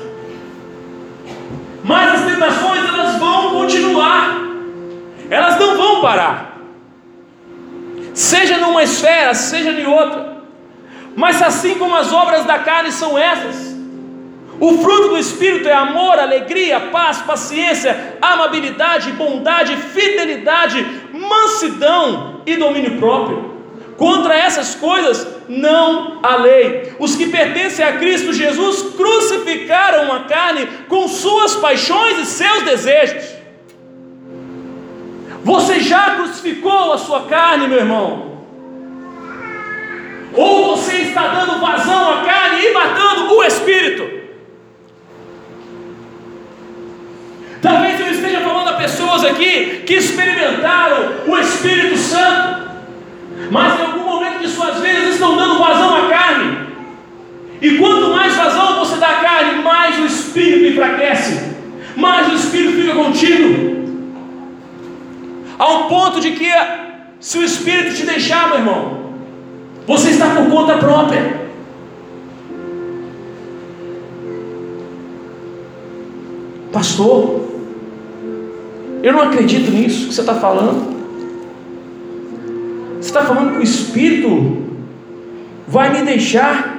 [1.82, 4.38] Mas as tentações, elas vão continuar.
[5.28, 6.58] Elas não vão parar.
[8.14, 10.42] Seja numa esfera, seja em outra.
[11.16, 13.72] Mas assim como as obras da carne são essas,
[14.60, 22.96] o fruto do Espírito é amor, alegria, paz, paciência, amabilidade, bondade, fidelidade, mansidão e domínio
[22.98, 23.51] próprio.
[24.02, 26.92] Contra essas coisas não há lei.
[26.98, 33.22] Os que pertencem a Cristo Jesus crucificaram a carne com suas paixões e seus desejos.
[35.44, 38.42] Você já crucificou a sua carne, meu irmão?
[40.34, 44.02] Ou você está dando vazão à carne e matando o espírito?
[47.60, 52.71] Talvez eu esteja falando a pessoas aqui que experimentaram o Espírito Santo,
[53.50, 56.58] mas em algum momento de suas vidas estão dando vazão à carne.
[57.60, 61.54] E quanto mais vazão você dá à carne, mais o Espírito enfraquece,
[61.96, 63.72] mais o Espírito fica contido.
[65.58, 66.50] A um ponto de que,
[67.20, 69.02] se o Espírito te deixar, meu irmão,
[69.86, 71.42] você está por conta própria.
[76.72, 77.48] Pastor,
[79.02, 80.91] eu não acredito nisso que você está falando.
[83.12, 84.62] Está falando que o Espírito
[85.68, 86.78] vai me deixar.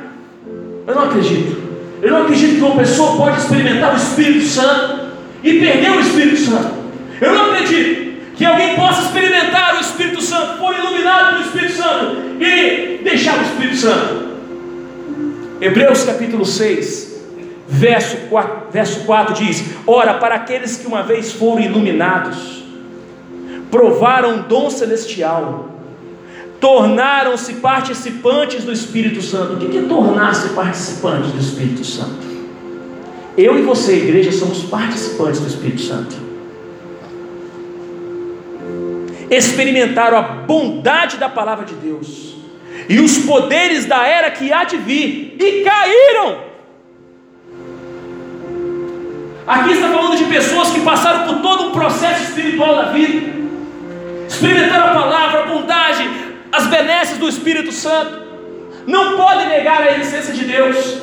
[0.88, 1.62] Eu não acredito.
[2.02, 5.10] Eu não acredito que uma pessoa pode experimentar o Espírito Santo
[5.44, 6.74] e perder o Espírito Santo.
[7.22, 12.16] Eu não acredito que alguém possa experimentar o Espírito Santo, for iluminado pelo Espírito Santo
[12.42, 14.34] e deixar o Espírito Santo.
[15.62, 17.26] Hebreus capítulo 6,
[17.68, 22.64] verso 4, verso 4 diz: Ora, para aqueles que uma vez foram iluminados,
[23.70, 25.73] provaram dom celestial,
[26.64, 29.56] tornaram-se participantes do Espírito Santo.
[29.56, 32.24] O que é tornar-se participante do Espírito Santo?
[33.38, 36.16] Eu e você, igreja, somos participantes do Espírito Santo.
[39.30, 42.36] Experimentaram a bondade da palavra de Deus
[42.88, 46.38] e os poderes da era que há de vir e caíram.
[49.46, 53.34] Aqui está falando de pessoas que passaram por todo um processo espiritual da vida,
[54.30, 58.22] experimentaram a palavra, a bondade, as benesses do Espírito Santo,
[58.86, 60.98] não podem negar a existência de Deus.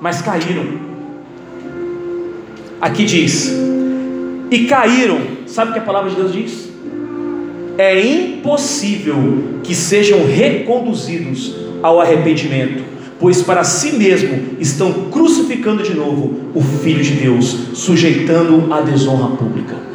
[0.00, 0.80] Mas caíram.
[2.80, 3.52] Aqui diz:
[4.50, 5.20] e caíram.
[5.46, 6.70] Sabe o que a palavra de Deus diz?
[7.76, 12.82] É impossível que sejam reconduzidos ao arrependimento,
[13.18, 19.36] pois para si mesmo estão crucificando de novo o Filho de Deus, sujeitando a desonra
[19.36, 19.89] pública.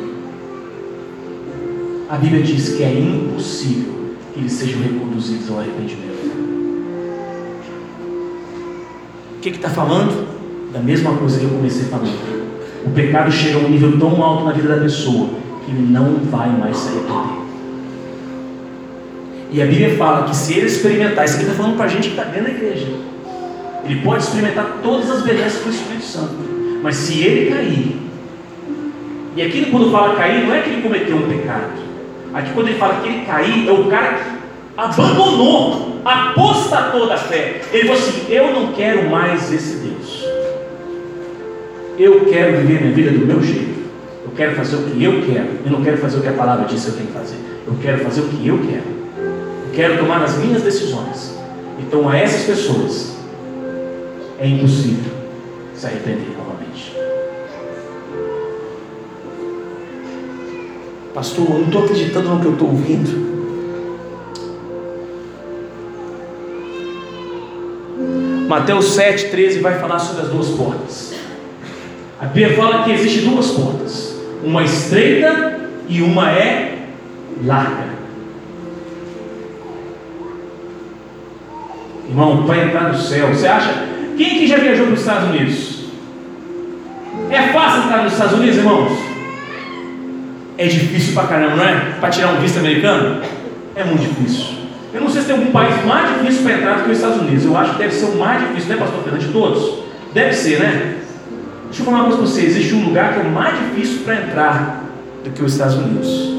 [2.08, 3.94] A Bíblia diz que é impossível
[4.32, 6.06] que eles sejam reconduzidos ao arrependimento.
[9.38, 10.28] O que está falando?
[10.72, 12.46] Da mesma coisa que eu comecei falando.
[12.86, 15.30] O pecado chega a um nível tão alto na vida da pessoa
[15.66, 17.46] que ele não vai mais se arrepender.
[19.52, 22.10] E a Bíblia fala que se ele experimentar, isso aqui está falando para a gente
[22.10, 22.88] que está dentro da igreja,
[23.84, 26.36] ele pode experimentar todas as belezas do Espírito Santo,
[26.84, 27.98] mas se ele cair,
[29.36, 31.85] e aqui quando fala cair, não é que ele cometeu um pecado,
[32.36, 34.30] Aqui quando ele fala que ele caiu, é o cara que
[34.76, 37.62] abandonou, apostatou da fé.
[37.72, 40.26] Ele falou assim: Eu não quero mais esse Deus.
[41.98, 43.86] Eu quero viver minha vida do meu jeito.
[44.26, 45.48] Eu quero fazer o que eu quero.
[45.66, 47.38] Eu não quero fazer o que a palavra diz que eu tenho que fazer.
[47.66, 48.96] Eu quero fazer o que eu quero.
[49.68, 51.40] Eu quero tomar as minhas decisões.
[51.80, 53.16] Então a essas pessoas
[54.38, 55.14] é impossível
[55.74, 56.35] se arrepender.
[61.16, 63.26] Pastor, eu não estou acreditando no que eu estou ouvindo.
[68.50, 71.14] Mateus 7,13 vai falar sobre as duas portas.
[72.20, 76.90] A Bíblia fala que existem duas portas: uma estreita e uma é
[77.46, 77.96] larga.
[82.10, 83.30] Irmão, vai entrar no céu.
[83.30, 83.74] Você acha?
[84.18, 85.86] Quem que já viajou para os Estados Unidos?
[87.32, 89.15] É fácil entrar nos Estados Unidos, irmãos?
[90.58, 91.96] É difícil pra caramba, não é?
[92.00, 93.22] Para tirar um visto americano?
[93.76, 94.56] É muito difícil.
[94.94, 97.22] Eu não sei se tem algum país mais difícil para entrar do que os Estados
[97.22, 97.44] Unidos.
[97.44, 99.22] Eu acho que deve ser o mais difícil, né, pastor Fernando?
[99.22, 99.80] De todos?
[100.14, 100.96] Deve ser, né?
[101.66, 104.16] Deixa eu falar uma coisa para você: existe um lugar que é mais difícil para
[104.16, 104.84] entrar
[105.26, 106.34] do que os Estados Unidos.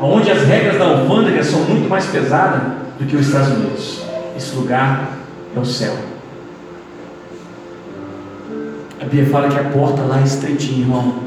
[0.00, 2.60] Onde as regras da alfândega são muito mais pesadas
[3.00, 4.02] do que os Estados Unidos.
[4.36, 5.10] Esse lugar
[5.56, 5.96] é o céu.
[9.00, 11.26] A Bíblia fala que a porta lá é estreitinha, irmão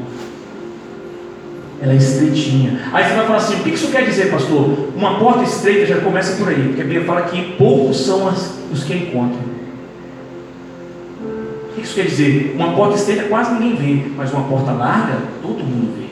[1.82, 2.78] ela é estreitinha.
[2.92, 4.90] Aí você vai falar assim: o que isso quer dizer, pastor?
[4.94, 8.58] Uma porta estreita já começa por aí, porque a Bíblia fala que poucos são as,
[8.70, 9.50] os que encontram.
[11.74, 12.54] que isso quer dizer?
[12.54, 16.10] Uma porta estreita quase ninguém vê, mas uma porta larga, todo mundo vê.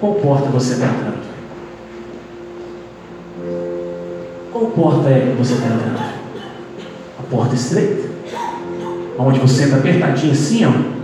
[0.00, 1.26] Qual porta você está entrando?
[4.52, 6.00] Qual porta é que você está entrando?
[7.20, 8.08] A porta estreita.
[9.18, 10.95] Onde você entra apertadinho assim, ó.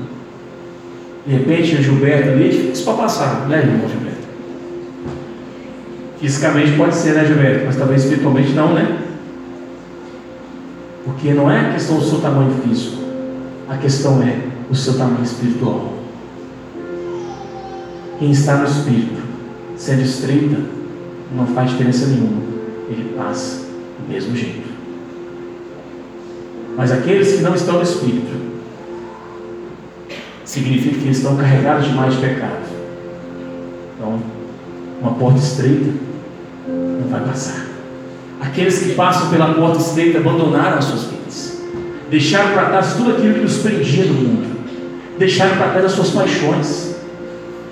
[1.26, 4.22] De repente, o Gilberto ali é difícil para passar, né, irmão Gilberto?
[6.18, 7.66] Fisicamente pode ser, né, Gilberto?
[7.66, 8.98] Mas talvez espiritualmente não, né?
[11.04, 13.02] Porque não é a questão do seu tamanho físico,
[13.68, 14.38] a questão é
[14.70, 15.92] o seu tamanho espiritual.
[18.18, 19.20] Quem está no espírito,
[19.76, 20.60] sendo estreita,
[21.36, 22.42] não faz diferença nenhuma,
[22.88, 23.66] ele passa
[23.98, 24.68] do mesmo jeito.
[26.76, 28.51] Mas aqueles que não estão no espírito,
[30.44, 32.62] significa que eles estão carregados demais de pecado.
[33.96, 34.18] Então,
[35.00, 35.90] uma porta estreita
[36.68, 37.66] não vai passar.
[38.40, 41.62] Aqueles que passam pela porta estreita abandonaram as suas vidas,
[42.10, 44.58] deixaram para trás tudo aquilo que os prendia no mundo,
[45.18, 46.96] deixaram para trás as suas paixões,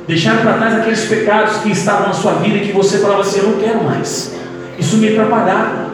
[0.07, 3.41] deixaram para trás aqueles pecados que estavam na sua vida e que você falava assim:
[3.41, 4.35] Eu não quero mais,
[4.79, 5.91] isso me atrapalhava.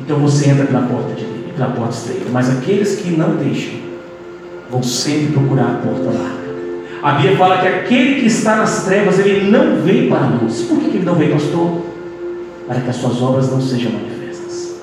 [0.00, 3.74] Então você entra pela porta, de, pela porta estreita, mas aqueles que não deixam,
[4.70, 6.48] vão sempre procurar a porta larga.
[7.02, 10.62] A Bíblia fala que aquele que está nas trevas, ele não vem para a luz.
[10.62, 11.88] Por que ele não vem, pastor?
[12.68, 14.78] para que as suas obras não sejam manifestas.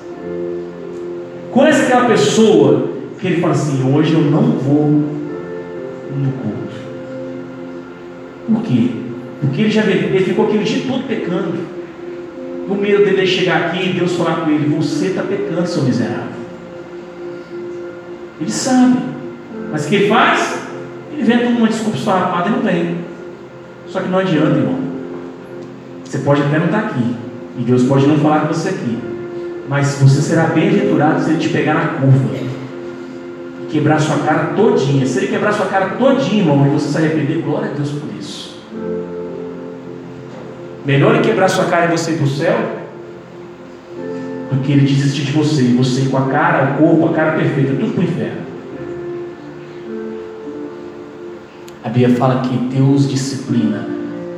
[1.51, 6.75] Conhece aquela pessoa que ele fala assim: hoje eu não vou no culto.
[8.47, 8.89] Por quê?
[9.39, 11.75] Porque ele já ele ficou aquele dia todo pecando.
[12.67, 16.35] O medo dele chegar aqui e Deus falar com ele: Você está pecando, seu miserável.
[18.41, 19.14] Ele sabe.
[19.75, 20.57] Mas o que ele faz?
[21.11, 22.95] Ele inventa uma desculpa esfarrapada e não vem.
[23.89, 24.79] Só que não adianta, irmão.
[26.01, 27.13] Você pode até não estar aqui.
[27.59, 28.97] E Deus pode não falar com você aqui.
[29.67, 32.35] Mas você será bem-aventurado se ele te pegar na curva.
[33.63, 35.05] E quebrar sua cara todinha.
[35.05, 38.09] Se ele quebrar sua cara todinha, irmão, e você se arrepender, glória a Deus por
[38.17, 38.57] isso.
[40.85, 42.57] Melhor ele quebrar sua cara e você ir para o céu,
[44.53, 45.63] do que ele desistir de você.
[45.63, 48.44] E você com a cara, o corpo, a cara perfeita, tudo para o inferno.
[51.85, 53.87] A Bíblia fala que Deus disciplina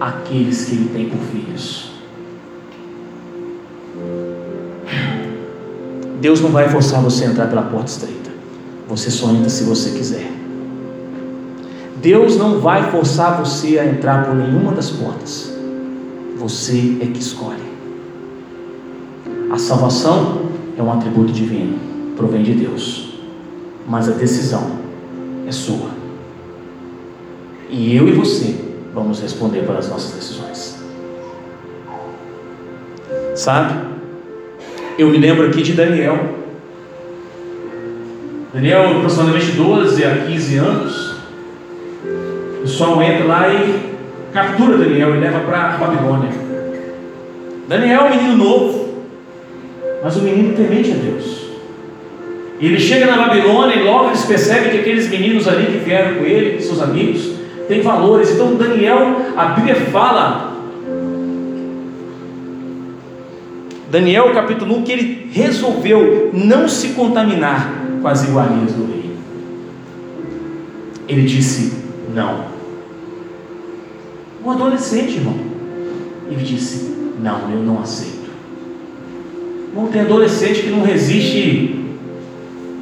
[0.02, 1.92] aqueles que ele tem por filhos.
[6.20, 8.32] Deus não vai forçar você a entrar pela porta estreita.
[8.90, 10.30] Você só entra se você quiser.
[12.02, 15.54] Deus não vai forçar você a entrar por nenhuma das portas.
[16.38, 17.64] Você é que escolhe.
[19.50, 20.42] A salvação
[20.78, 21.80] é um atributo divino,
[22.18, 23.22] provém de Deus.
[23.88, 24.70] Mas a decisão
[25.48, 26.07] é sua.
[27.70, 28.56] E eu e você
[28.94, 30.78] vamos responder pelas nossas decisões.
[33.36, 33.76] Sabe?
[34.98, 36.18] Eu me lembro aqui de Daniel.
[38.54, 41.16] Daniel, aproximadamente 12 a 15 anos.
[42.58, 43.80] O pessoal entra lá e
[44.34, 46.32] captura Daniel e leva para Babilônia.
[47.68, 49.04] Daniel é um menino novo,
[50.04, 51.48] mas um menino temente a Deus.
[52.60, 56.16] E ele chega na Babilônia e logo eles percebem que aqueles meninos ali que vieram
[56.16, 57.37] com ele, seus amigos,
[57.68, 58.32] têm valores.
[58.32, 60.58] Então Daniel, a Bíblia fala
[63.90, 69.12] Daniel capítulo 1, que ele resolveu não se contaminar com as iguarias do rei.
[71.08, 71.78] Ele disse
[72.14, 72.46] não.
[74.44, 75.36] Um adolescente, irmão.
[76.30, 78.28] Ele disse: Não, eu não aceito.
[79.74, 81.86] Não tem adolescente que não resiste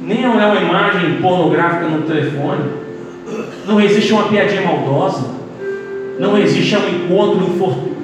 [0.02, 2.62] nem a olhar uma imagem pornográfica no telefone,
[3.66, 5.24] não resiste a uma piadinha maldosa,
[6.18, 7.46] não resiste a um encontro,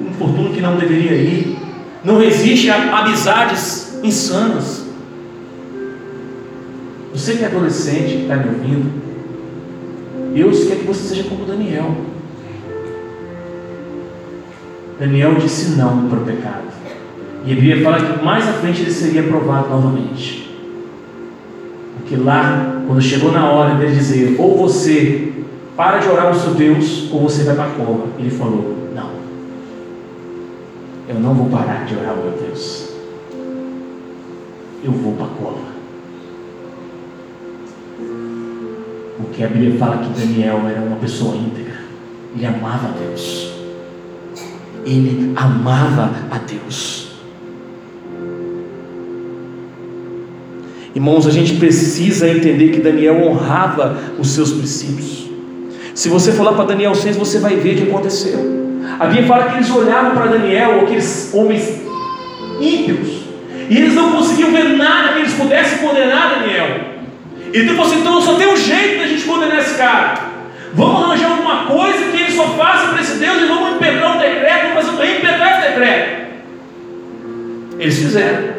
[0.09, 1.57] infortúnio que não deveria ir.
[2.03, 4.85] Não resiste a amizades insanas.
[7.13, 8.91] Você que é adolescente, que está me ouvindo,
[10.33, 11.95] Deus quer que você seja como Daniel.
[14.99, 16.63] Daniel disse não para o pecado.
[17.45, 20.49] E a Bíblia fala que mais à frente ele seria aprovado novamente.
[21.97, 25.32] Porque lá, quando chegou na hora dele dizer, ou você
[25.75, 28.83] para de orar ao seu Deus, ou você vai para a cova, ele falou:
[31.07, 32.89] eu não vou parar de orar, meu Deus.
[34.83, 35.73] Eu vou para a cova.
[39.17, 41.75] Porque a Bíblia fala que Daniel era uma pessoa íntegra.
[42.35, 43.53] Ele amava a Deus.
[44.85, 47.11] Ele amava a Deus.
[50.95, 55.29] Irmãos, a gente precisa entender que Daniel honrava os seus princípios.
[55.93, 58.63] Se você for lá para Daniel 6, você vai ver o que aconteceu.
[58.99, 61.81] A Bíblia fala que eles olhavam para Daniel, aqueles homens
[62.59, 63.23] ímpios,
[63.69, 66.93] e eles não conseguiam ver nada que eles pudessem condenar Daniel.
[67.53, 70.33] E tipo assim, então só tem um jeito da gente condenar esse cara.
[70.73, 74.19] Vamos arranjar alguma coisa que ele só faça para esse Deus e vamos impetrar um
[74.19, 76.23] decreto, vamos fazer impetrar esse decreto.
[77.79, 78.53] Eles fizeram.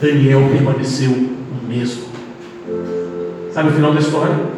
[0.00, 2.04] Daniel permaneceu o mesmo.
[3.52, 4.53] Sabe o final da história?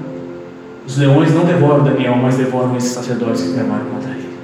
[0.86, 4.36] Os leões não devoram Daniel, mas devoram esses sacerdotes que clamaram contra ele.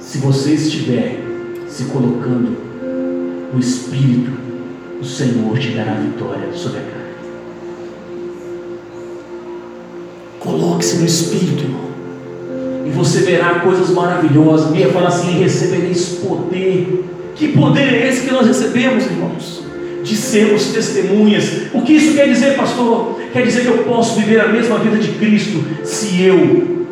[0.00, 1.20] Se você estiver
[1.68, 2.56] se colocando
[3.52, 4.32] no Espírito,
[5.00, 7.02] o Senhor te dará vitória sobre a carne.
[10.40, 11.82] Coloque-se no Espírito, irmão.
[12.84, 14.66] E você verá coisas maravilhosas.
[14.66, 17.04] Bíblia fala assim: recebereis poder.
[17.36, 19.62] Que poder é esse que nós recebemos, irmãos?
[20.02, 21.68] De sermos testemunhas.
[21.72, 23.21] O que isso quer dizer, pastor?
[23.32, 26.86] Quer dizer que eu posso viver a mesma vida de Cristo se eu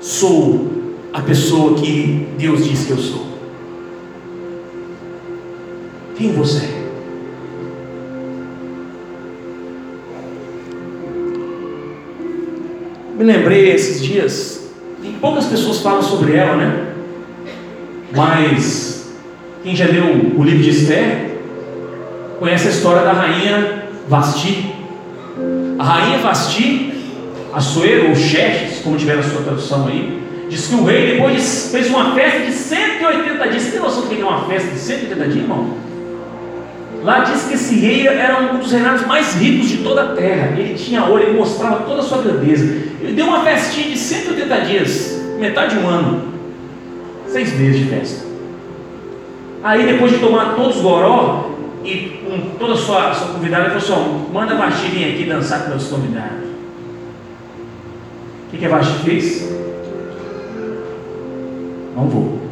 [0.00, 0.70] sou
[1.12, 3.26] a pessoa que Deus diz que eu sou.
[6.16, 6.82] Quem você é?
[13.18, 14.70] Me lembrei esses dias,
[15.20, 16.94] poucas pessoas falam sobre ela, né?
[18.16, 19.12] Mas
[19.62, 20.06] quem já leu
[20.36, 21.32] o livro de Esther
[22.38, 24.81] conhece a história da rainha Vasti.
[25.78, 26.92] A rainha Vasti,
[27.52, 31.88] Assuero ou Xerxes, como tiver na sua tradução aí, diz que o rei depois fez
[31.88, 33.62] uma festa de 180 dias.
[33.62, 35.76] Você tem noção do que é uma festa de 180 dias, irmão?
[37.02, 40.54] Lá diz que esse rei era um dos reinados mais ricos de toda a terra.
[40.56, 42.64] Ele tinha ouro, ele mostrava toda a sua grandeza.
[43.00, 46.22] Ele deu uma festinha de 180 dias, metade de um ano,
[47.26, 48.26] seis meses de festa.
[49.64, 51.51] Aí depois de tomar todos os goró
[51.84, 55.62] e com toda a sua, sua convidada, ele falou assim: manda Vasti vir aqui dançar
[55.62, 56.48] com meus convidados.
[58.46, 59.50] O que, que a Vasti fez?
[61.96, 62.42] Não vou.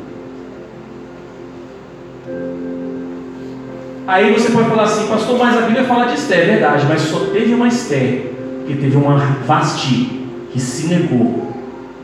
[4.07, 7.03] Aí você pode falar assim, pastor, mas a Bíblia fala de Esther, é verdade, mas
[7.03, 8.33] só teve uma Esther,
[8.67, 9.17] que teve uma
[9.47, 11.53] Vasti, que se negou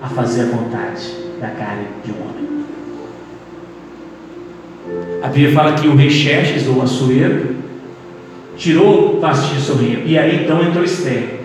[0.01, 2.56] a fazer a vontade da carne de um homem.
[5.23, 7.57] A Bíblia fala que o rei Xerxes, ou Assuero,
[8.57, 9.77] tirou Vasti de seu.
[10.05, 11.41] E aí então entrou Esther,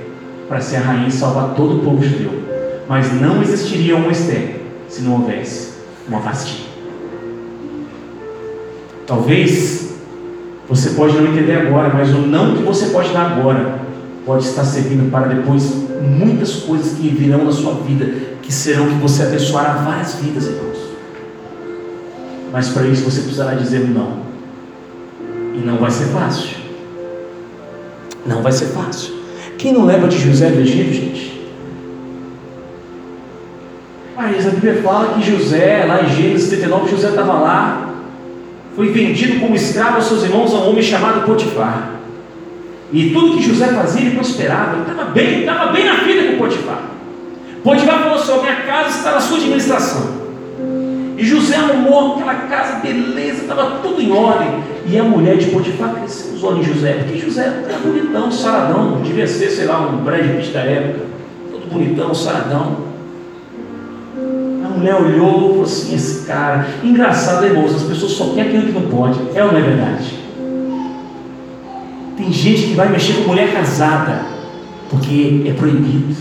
[0.47, 2.31] para ser a rainha e salvar todo o povo judeu.
[2.87, 5.73] Mas não existiria uma Esther se não houvesse
[6.07, 6.65] uma Vasti.
[9.05, 9.95] Talvez
[10.69, 13.79] você pode não entender agora, mas o não que você pode dar agora
[14.25, 18.05] pode estar servindo para depois muitas coisas que virão na sua vida,
[18.41, 20.70] que serão que você abençoará várias vidas, irmãos.
[22.51, 24.19] Mas para isso você precisará dizer não.
[25.55, 26.57] E não vai ser fácil.
[28.25, 29.13] Não vai ser fácil.
[29.57, 31.41] Quem não leva de José do Egito, gente?
[34.15, 37.93] Mas a Bíblia fala que José, lá em Gênesis 39, José estava lá,
[38.75, 41.91] foi vendido como escravo aos seus irmãos a um homem chamado Potifar.
[42.91, 46.37] E tudo que José fazia, ele prosperava, ele estava bem, estava bem na vida com
[46.37, 46.83] Potifar.
[47.63, 50.10] Potifar falou assim: minha casa está na sua administração.
[51.21, 54.49] E José arrumou aquela casa, beleza, estava tudo em ordem.
[54.87, 59.01] E a mulher de Potifar cresceu os olhos em José, porque José era bonitão, saradão,
[59.01, 61.05] devia ser, sei lá, um Brad Pitt da época,
[61.51, 62.91] todo bonitão, saradão
[64.81, 68.73] mulher olhou e falou assim: esse cara, engraçado, é moço, as pessoas só querem aquilo
[68.73, 69.19] que não pode.
[69.35, 70.19] É ou não é verdade?
[72.17, 74.21] Tem gente que vai mexer com mulher casada,
[74.89, 76.15] porque é proibido.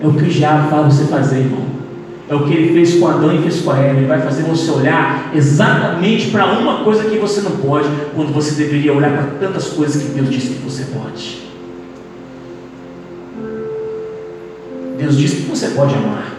[0.00, 1.67] É o que o diabo faz você fazer, irmão.
[2.28, 3.98] É o que ele fez com Adão e fez com a Eva.
[3.98, 8.54] Ele vai fazer você olhar exatamente para uma coisa que você não pode, quando você
[8.54, 11.48] deveria olhar para tantas coisas que Deus disse que você pode.
[14.98, 16.34] Deus diz que você pode amar.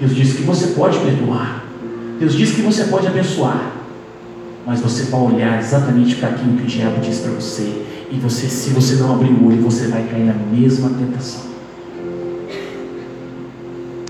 [0.00, 1.64] Deus diz que você pode perdoar.
[2.18, 3.72] Deus diz que você pode abençoar.
[4.66, 7.84] Mas você vai olhar exatamente para aquilo que o diabo diz para você.
[8.10, 11.53] E você, se você não abrir o olho, você vai cair na mesma tentação.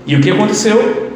[0.05, 1.11] E o que aconteceu?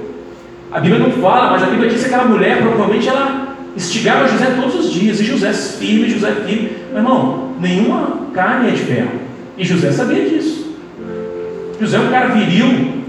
[0.71, 4.53] A Bíblia não fala, mas a Bíblia diz que aquela mulher provavelmente ela instigava José
[4.59, 5.19] todos os dias.
[5.19, 6.71] E José firme, José firme.
[6.91, 9.11] Meu irmão, nenhuma carne é de ferro.
[9.57, 10.75] E José sabia disso.
[11.79, 13.03] José é um cara viril,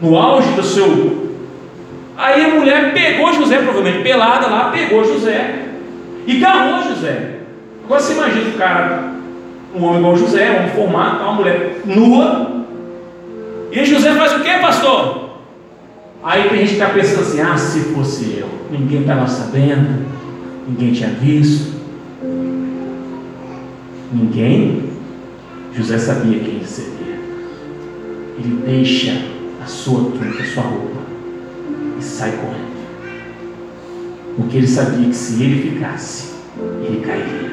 [0.00, 1.30] no auge do seu.
[2.16, 5.68] Aí a mulher pegou José, provavelmente pelada lá, pegou José
[6.26, 7.36] e garrou José.
[7.84, 9.14] Agora você imagina o cara,
[9.74, 12.64] um homem igual José, um formato, uma mulher nua.
[13.72, 15.19] E José faz o que, pastor?
[16.22, 20.06] Aí tem gente que está pensando assim: ah, se fosse eu, ninguém estava sabendo,
[20.68, 21.80] ninguém tinha visto.
[24.12, 24.90] Ninguém?
[25.72, 27.00] José sabia quem seria
[28.40, 29.12] ele deixa
[29.62, 31.00] a sua túnica, a sua roupa
[31.98, 32.70] e sai correndo.
[34.36, 36.34] Porque ele sabia que se ele ficasse,
[36.82, 37.50] ele cairia.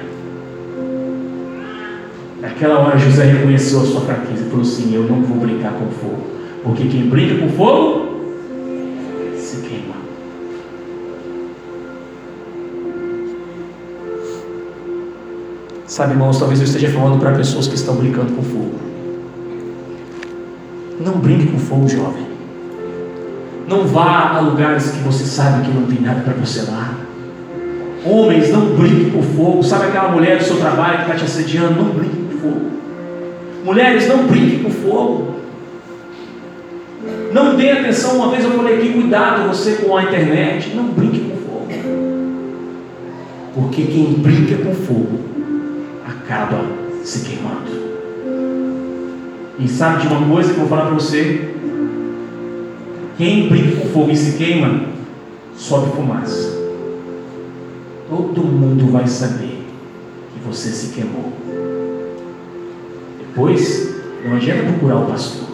[2.41, 5.89] Naquela hora José reconheceu a sua fraqueza e falou assim: Eu não vou brincar com
[5.89, 6.23] fogo,
[6.63, 8.06] porque quem brinca com fogo
[15.97, 18.75] Sabe, irmãos, talvez eu esteja falando para pessoas que estão brincando com fogo.
[21.03, 22.23] Não brinque com fogo, jovem.
[23.67, 26.93] Não vá a lugares que você sabe que não tem nada para você lá.
[28.05, 29.63] Homens, não brinque com fogo.
[29.63, 31.81] Sabe aquela mulher do seu trabalho que está te assediando?
[31.83, 32.71] Não brinque com fogo.
[33.65, 35.35] Mulheres, não brinque com fogo.
[37.33, 38.17] Não dê atenção.
[38.17, 40.75] Uma vez eu falei aqui, cuidado você com a internet.
[40.75, 41.67] Não brinque com fogo.
[43.55, 45.36] Porque quem brinca com fogo
[46.27, 46.61] acaba
[47.05, 47.71] se queimando.
[49.57, 51.53] E sabe de uma coisa que eu vou falar para você?
[53.17, 54.81] Quem brinca com fogo e se queima,
[55.55, 56.55] sobe fumaça.
[58.09, 59.65] Todo mundo vai saber
[60.33, 61.33] que você se queimou.
[63.19, 65.47] Depois, não adianta procurar o pastor.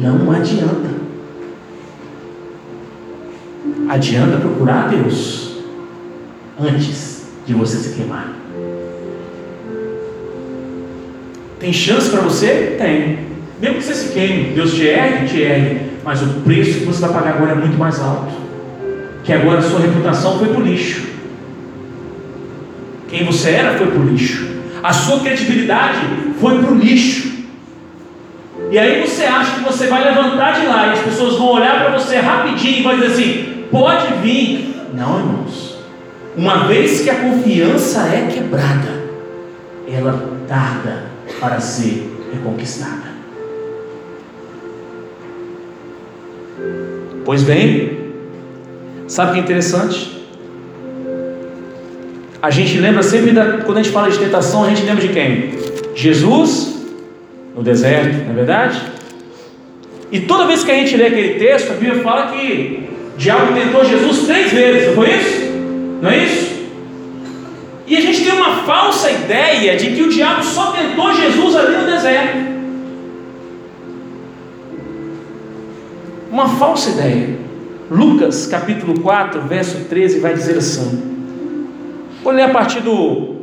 [0.00, 0.94] Não adianta.
[3.88, 5.58] Adianta procurar Deus
[6.58, 8.44] antes de você se queimar.
[11.64, 12.76] Tem chance para você?
[12.78, 13.20] Tem.
[13.58, 17.00] Mesmo que você se queime, Deus te ergue, te ergue, mas o preço que você
[17.00, 18.34] vai pagar agora é muito mais alto.
[19.24, 21.06] Que agora a sua reputação foi para o lixo.
[23.08, 24.46] Quem você era foi para o lixo.
[24.82, 26.00] A sua credibilidade
[26.38, 27.32] foi para o lixo.
[28.70, 31.82] E aí você acha que você vai levantar de lá e as pessoas vão olhar
[31.82, 34.82] para você rapidinho e vão dizer assim: pode vir.
[34.92, 35.78] Não, irmãos.
[36.36, 39.02] Uma vez que a confiança é quebrada,
[39.88, 41.13] ela tarda
[41.44, 43.12] para ser reconquistada.
[47.22, 47.98] Pois bem,
[49.06, 50.26] sabe o que é interessante?
[52.40, 55.12] A gente lembra sempre da, quando a gente fala de tentação, a gente lembra de
[55.12, 55.52] quem?
[55.94, 56.82] Jesus
[57.54, 58.80] no deserto, não é verdade?
[60.10, 63.52] E toda vez que a gente lê aquele texto, a Bíblia fala que o diabo
[63.52, 65.52] tentou Jesus três vezes, não foi isso?
[66.00, 66.53] Não é isso?
[67.86, 71.76] E a gente tem uma falsa ideia de que o diabo só tentou Jesus ali
[71.76, 72.54] no deserto.
[76.34, 77.38] uma falsa ideia.
[77.88, 81.00] Lucas capítulo 4, verso 13 vai dizer assim.
[82.24, 83.36] Vou ler a partir do.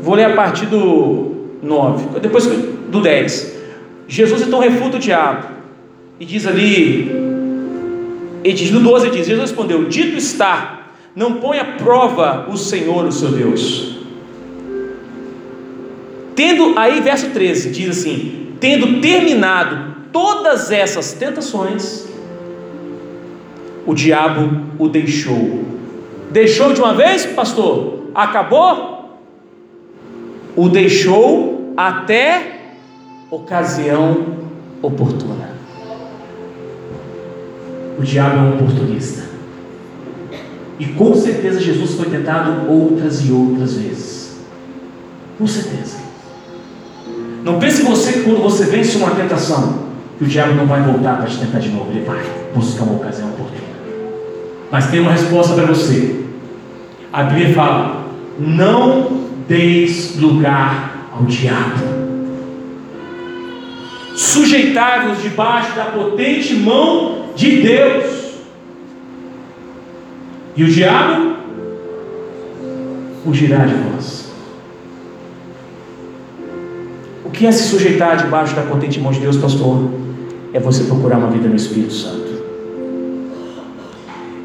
[0.00, 3.58] Vou ler a partir do 9, depois do 10.
[4.06, 5.48] Jesus então refuta o diabo
[6.18, 7.10] e diz ali,
[8.44, 10.79] e diz, no 12 diz: Jesus respondeu: Dito está,
[11.14, 13.96] não põe à prova o Senhor, o seu Deus.
[16.34, 22.06] Tendo, aí verso 13 diz assim: tendo terminado todas essas tentações,
[23.86, 25.64] o diabo o deixou.
[26.30, 28.04] Deixou de uma vez, pastor?
[28.14, 29.18] Acabou?
[30.56, 32.74] O deixou até
[33.30, 34.38] ocasião
[34.82, 35.50] oportuna.
[37.98, 39.29] O diabo é um oportunista.
[40.80, 44.40] E com certeza Jesus foi tentado outras e outras vezes.
[45.36, 45.98] Com certeza.
[47.44, 51.18] Não pense você que quando você vence uma tentação, que o diabo não vai voltar
[51.18, 52.18] para te tentar de novo, ele vai
[52.54, 53.60] buscar uma ocasião oportuna.
[54.70, 56.24] Mas tem uma resposta para você.
[57.12, 58.06] A Bíblia fala:
[58.38, 62.00] não deis lugar ao diabo.
[64.14, 68.19] Sujeitai-vos debaixo da potente mão de Deus.
[70.56, 71.36] E o diabo
[73.24, 74.30] fugirá de vós.
[77.24, 79.88] O que é se sujeitar debaixo da potente mão de Deus, pastor?
[80.52, 82.30] É você procurar uma vida no Espírito Santo.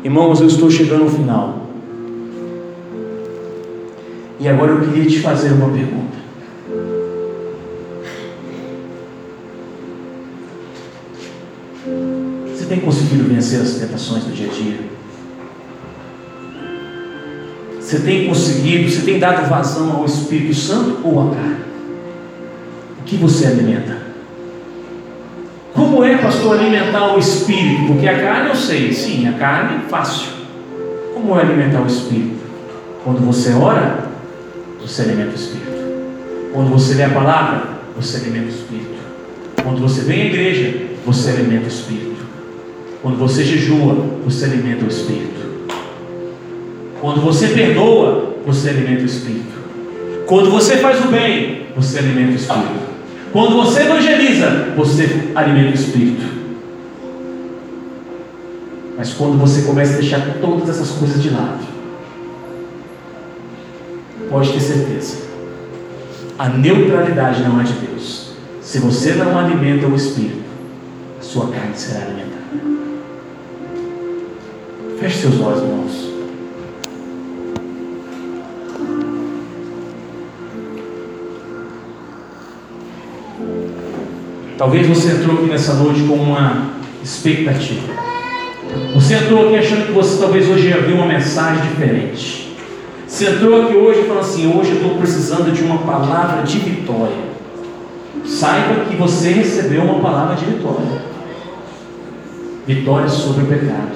[0.03, 1.65] Irmãos, eu estou chegando ao final.
[4.39, 6.15] E agora eu queria te fazer uma pergunta.
[12.53, 14.95] Você tem conseguido vencer as tentações do dia a dia?
[17.86, 21.57] Você tem conseguido, você tem dado vazão ao Espírito Santo ou à carne?
[23.05, 23.95] que você alimenta?
[25.71, 27.86] Como é, pastor, alimentar o espírito?
[27.86, 30.29] Porque a carne eu sei, sim, a carne é fácil.
[31.13, 32.39] Como é alimentar o espírito?
[33.03, 34.05] Quando você ora,
[34.81, 35.71] você alimenta o espírito.
[36.53, 37.61] Quando você lê a palavra,
[37.95, 38.95] você alimenta o espírito.
[39.61, 42.25] Quando você vem à igreja, você alimenta o espírito.
[43.03, 45.34] Quando você jejua, você alimenta o espírito.
[47.05, 49.53] Quando você perdoa, você alimenta o espírito.
[50.25, 52.79] Quando você faz o bem, você alimenta o espírito.
[53.31, 56.25] Quando você evangeliza, você alimenta o Espírito.
[58.97, 61.63] Mas quando você começa a deixar todas essas coisas de lado,
[64.27, 65.17] pode ter certeza,
[66.39, 68.31] a neutralidade não é de Deus.
[68.63, 70.49] Se você não alimenta o espírito,
[71.19, 72.45] a sua carne será alimentada.
[74.99, 76.14] Feche seus olhos, irmãos.
[84.57, 87.93] Talvez você entrou aqui nessa noite com uma expectativa.
[88.93, 92.55] Você entrou aqui achando que você talvez hoje ia ver uma mensagem diferente.
[93.05, 97.35] Você entrou aqui hoje falou assim: hoje eu estou precisando de uma palavra de vitória.
[98.25, 101.01] Saiba que você recebeu uma palavra de vitória.
[102.65, 103.91] Vitória sobre o pecado.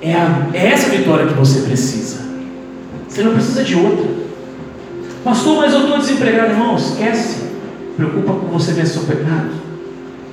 [0.00, 2.24] É, a, é essa vitória que você precisa.
[3.06, 4.23] Você não precisa de outra.
[5.24, 6.76] Pastor, mas eu estou desempregado, irmão.
[6.76, 7.44] Esquece.
[7.96, 9.52] Preocupa com você vencer o pecado.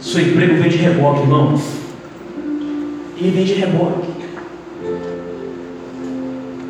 [0.02, 1.62] Seu emprego vem de reboque, irmão.
[3.18, 4.10] Ele vem de reboque.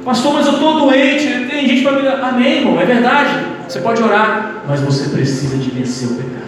[0.05, 1.47] Pastor, mas eu estou doente.
[1.49, 2.07] Tem gente para me.
[2.07, 2.79] Amém, irmão.
[2.79, 3.43] É verdade.
[3.67, 4.63] Você pode orar.
[4.67, 6.41] Mas você precisa de vencer o pecado.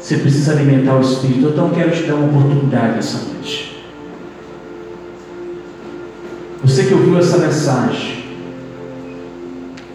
[0.00, 1.48] Você precisa alimentar o Espírito.
[1.48, 3.84] Então quero te dar uma oportunidade essa noite.
[6.64, 8.13] Você que ouviu essa mensagem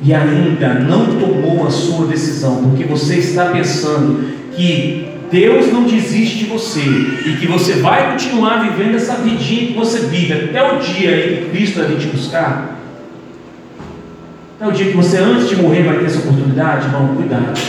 [0.02, 4.24] e ainda não tomou a sua decisão, porque você está pensando
[4.56, 9.74] que Deus não desiste de você e que você vai continuar vivendo essa vidinha que
[9.74, 12.80] você vive até o dia em que Cristo vai te buscar,
[14.56, 17.60] até o dia que você antes de morrer vai ter essa oportunidade, irmão, cuidado.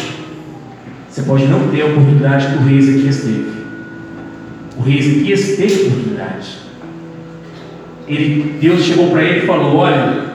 [1.09, 3.51] Você pode não ter a oportunidade que o rei Ezequias teve.
[4.78, 6.59] O rei Ezequias teve oportunidade.
[8.09, 10.30] Ele, Deus chegou para ele e falou: Olha,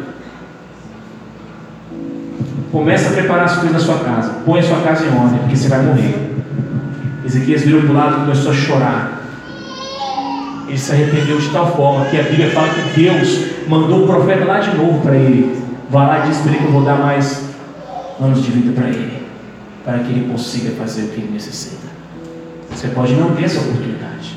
[2.75, 4.33] Começa a preparar as coisas na sua casa.
[4.45, 6.35] Põe a sua casa em ordem, porque você vai morrer.
[7.25, 9.21] Ezequias virou para o lado e começou a chorar.
[10.67, 14.43] Ele se arrependeu de tal forma que a Bíblia fala que Deus mandou o profeta
[14.43, 15.57] lá de novo para ele.
[15.89, 17.45] Vá lá e diz para ele que eu vou dar mais
[18.19, 19.25] anos de vida para ele.
[19.85, 21.87] Para que ele consiga fazer o que ele necessita.
[22.71, 24.34] Você pode não ter essa oportunidade.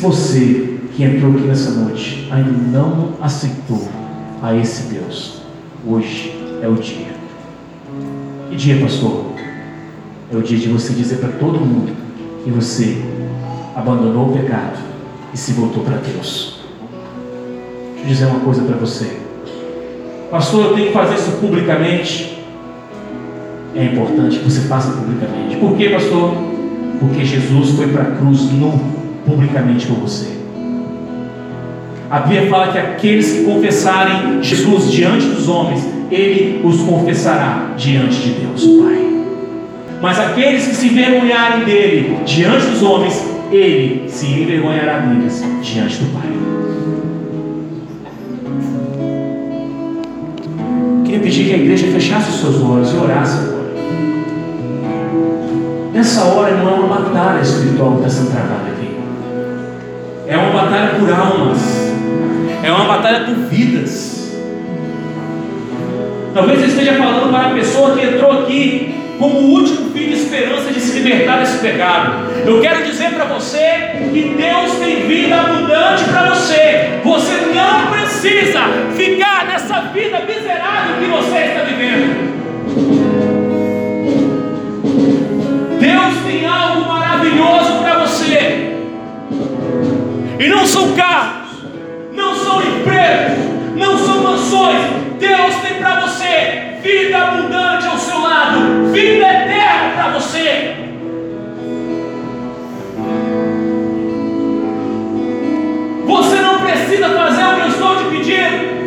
[0.00, 3.86] Você que entrou aqui nessa noite ainda não aceitou
[4.42, 5.42] a esse Deus,
[5.86, 7.08] hoje é o dia.
[8.48, 9.26] Que dia, pastor?
[10.32, 11.94] É o dia de você dizer para todo mundo
[12.42, 13.02] que você
[13.76, 14.78] abandonou o pecado
[15.34, 16.60] e se voltou para Deus.
[17.94, 19.18] Deixa eu dizer uma coisa para você.
[20.30, 22.38] Pastor, eu tenho que fazer isso publicamente.
[23.74, 25.56] É importante que você faça publicamente.
[25.56, 26.32] Por quê, pastor?
[26.98, 28.99] Porque Jesus foi para a cruz nu
[29.30, 30.40] publicamente por você.
[32.10, 38.16] A Bíblia fala que aqueles que confessarem Jesus diante dos homens, Ele os confessará diante
[38.16, 39.10] de Deus, Pai.
[40.02, 46.12] Mas aqueles que se envergonharem dele diante dos homens, Ele se envergonhará deles diante do
[46.12, 46.30] Pai.
[51.04, 53.60] Queria pedir que a igreja fechasse os seus olhos e orasse agora.
[55.92, 58.69] Nessa hora não é uma batalha espiritual que está sendo travada
[60.30, 61.92] é uma batalha por almas.
[62.62, 64.32] É uma batalha por vidas.
[66.32, 70.12] Talvez eu esteja falando para a pessoa que entrou aqui como o último fim de
[70.14, 72.30] esperança de se libertar desse pecado.
[72.46, 77.00] Eu quero dizer para você que Deus tem vida abundante para você.
[77.02, 78.60] Você não precisa
[78.96, 82.30] ficar nessa vida miserável que você está vivendo.
[85.80, 87.79] Deus tem algo maravilhoso.
[90.40, 91.50] E não são carros,
[92.14, 94.80] não são empregos, não são mansões.
[95.18, 100.76] Deus tem para você vida abundante ao seu lado, vida eterna para você.
[106.06, 108.80] Você não precisa fazer o que eu estou te pedindo.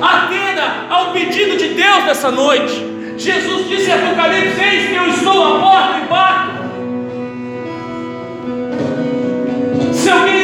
[0.00, 2.86] Atenda ao pedido de Deus nessa noite.
[3.18, 6.50] Jesus disse em Apocalipse: Eis que eu estou à porta e bato.
[9.92, 10.39] Se alguém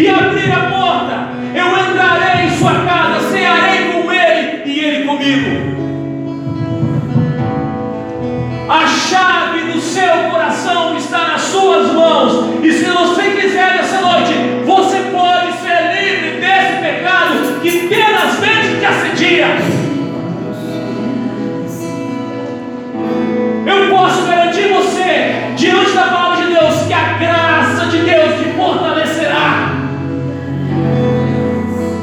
[0.00, 5.80] e abrir a porta, eu entrarei em sua casa, cearei com ele e ele comigo.
[8.66, 14.32] A chave do seu coração está nas suas mãos, e se você quiser nessa noite,
[14.64, 19.48] você pode ser livre desse pecado que tenazmente te assedia.
[23.66, 26.29] Eu posso garantir você, diante da palavra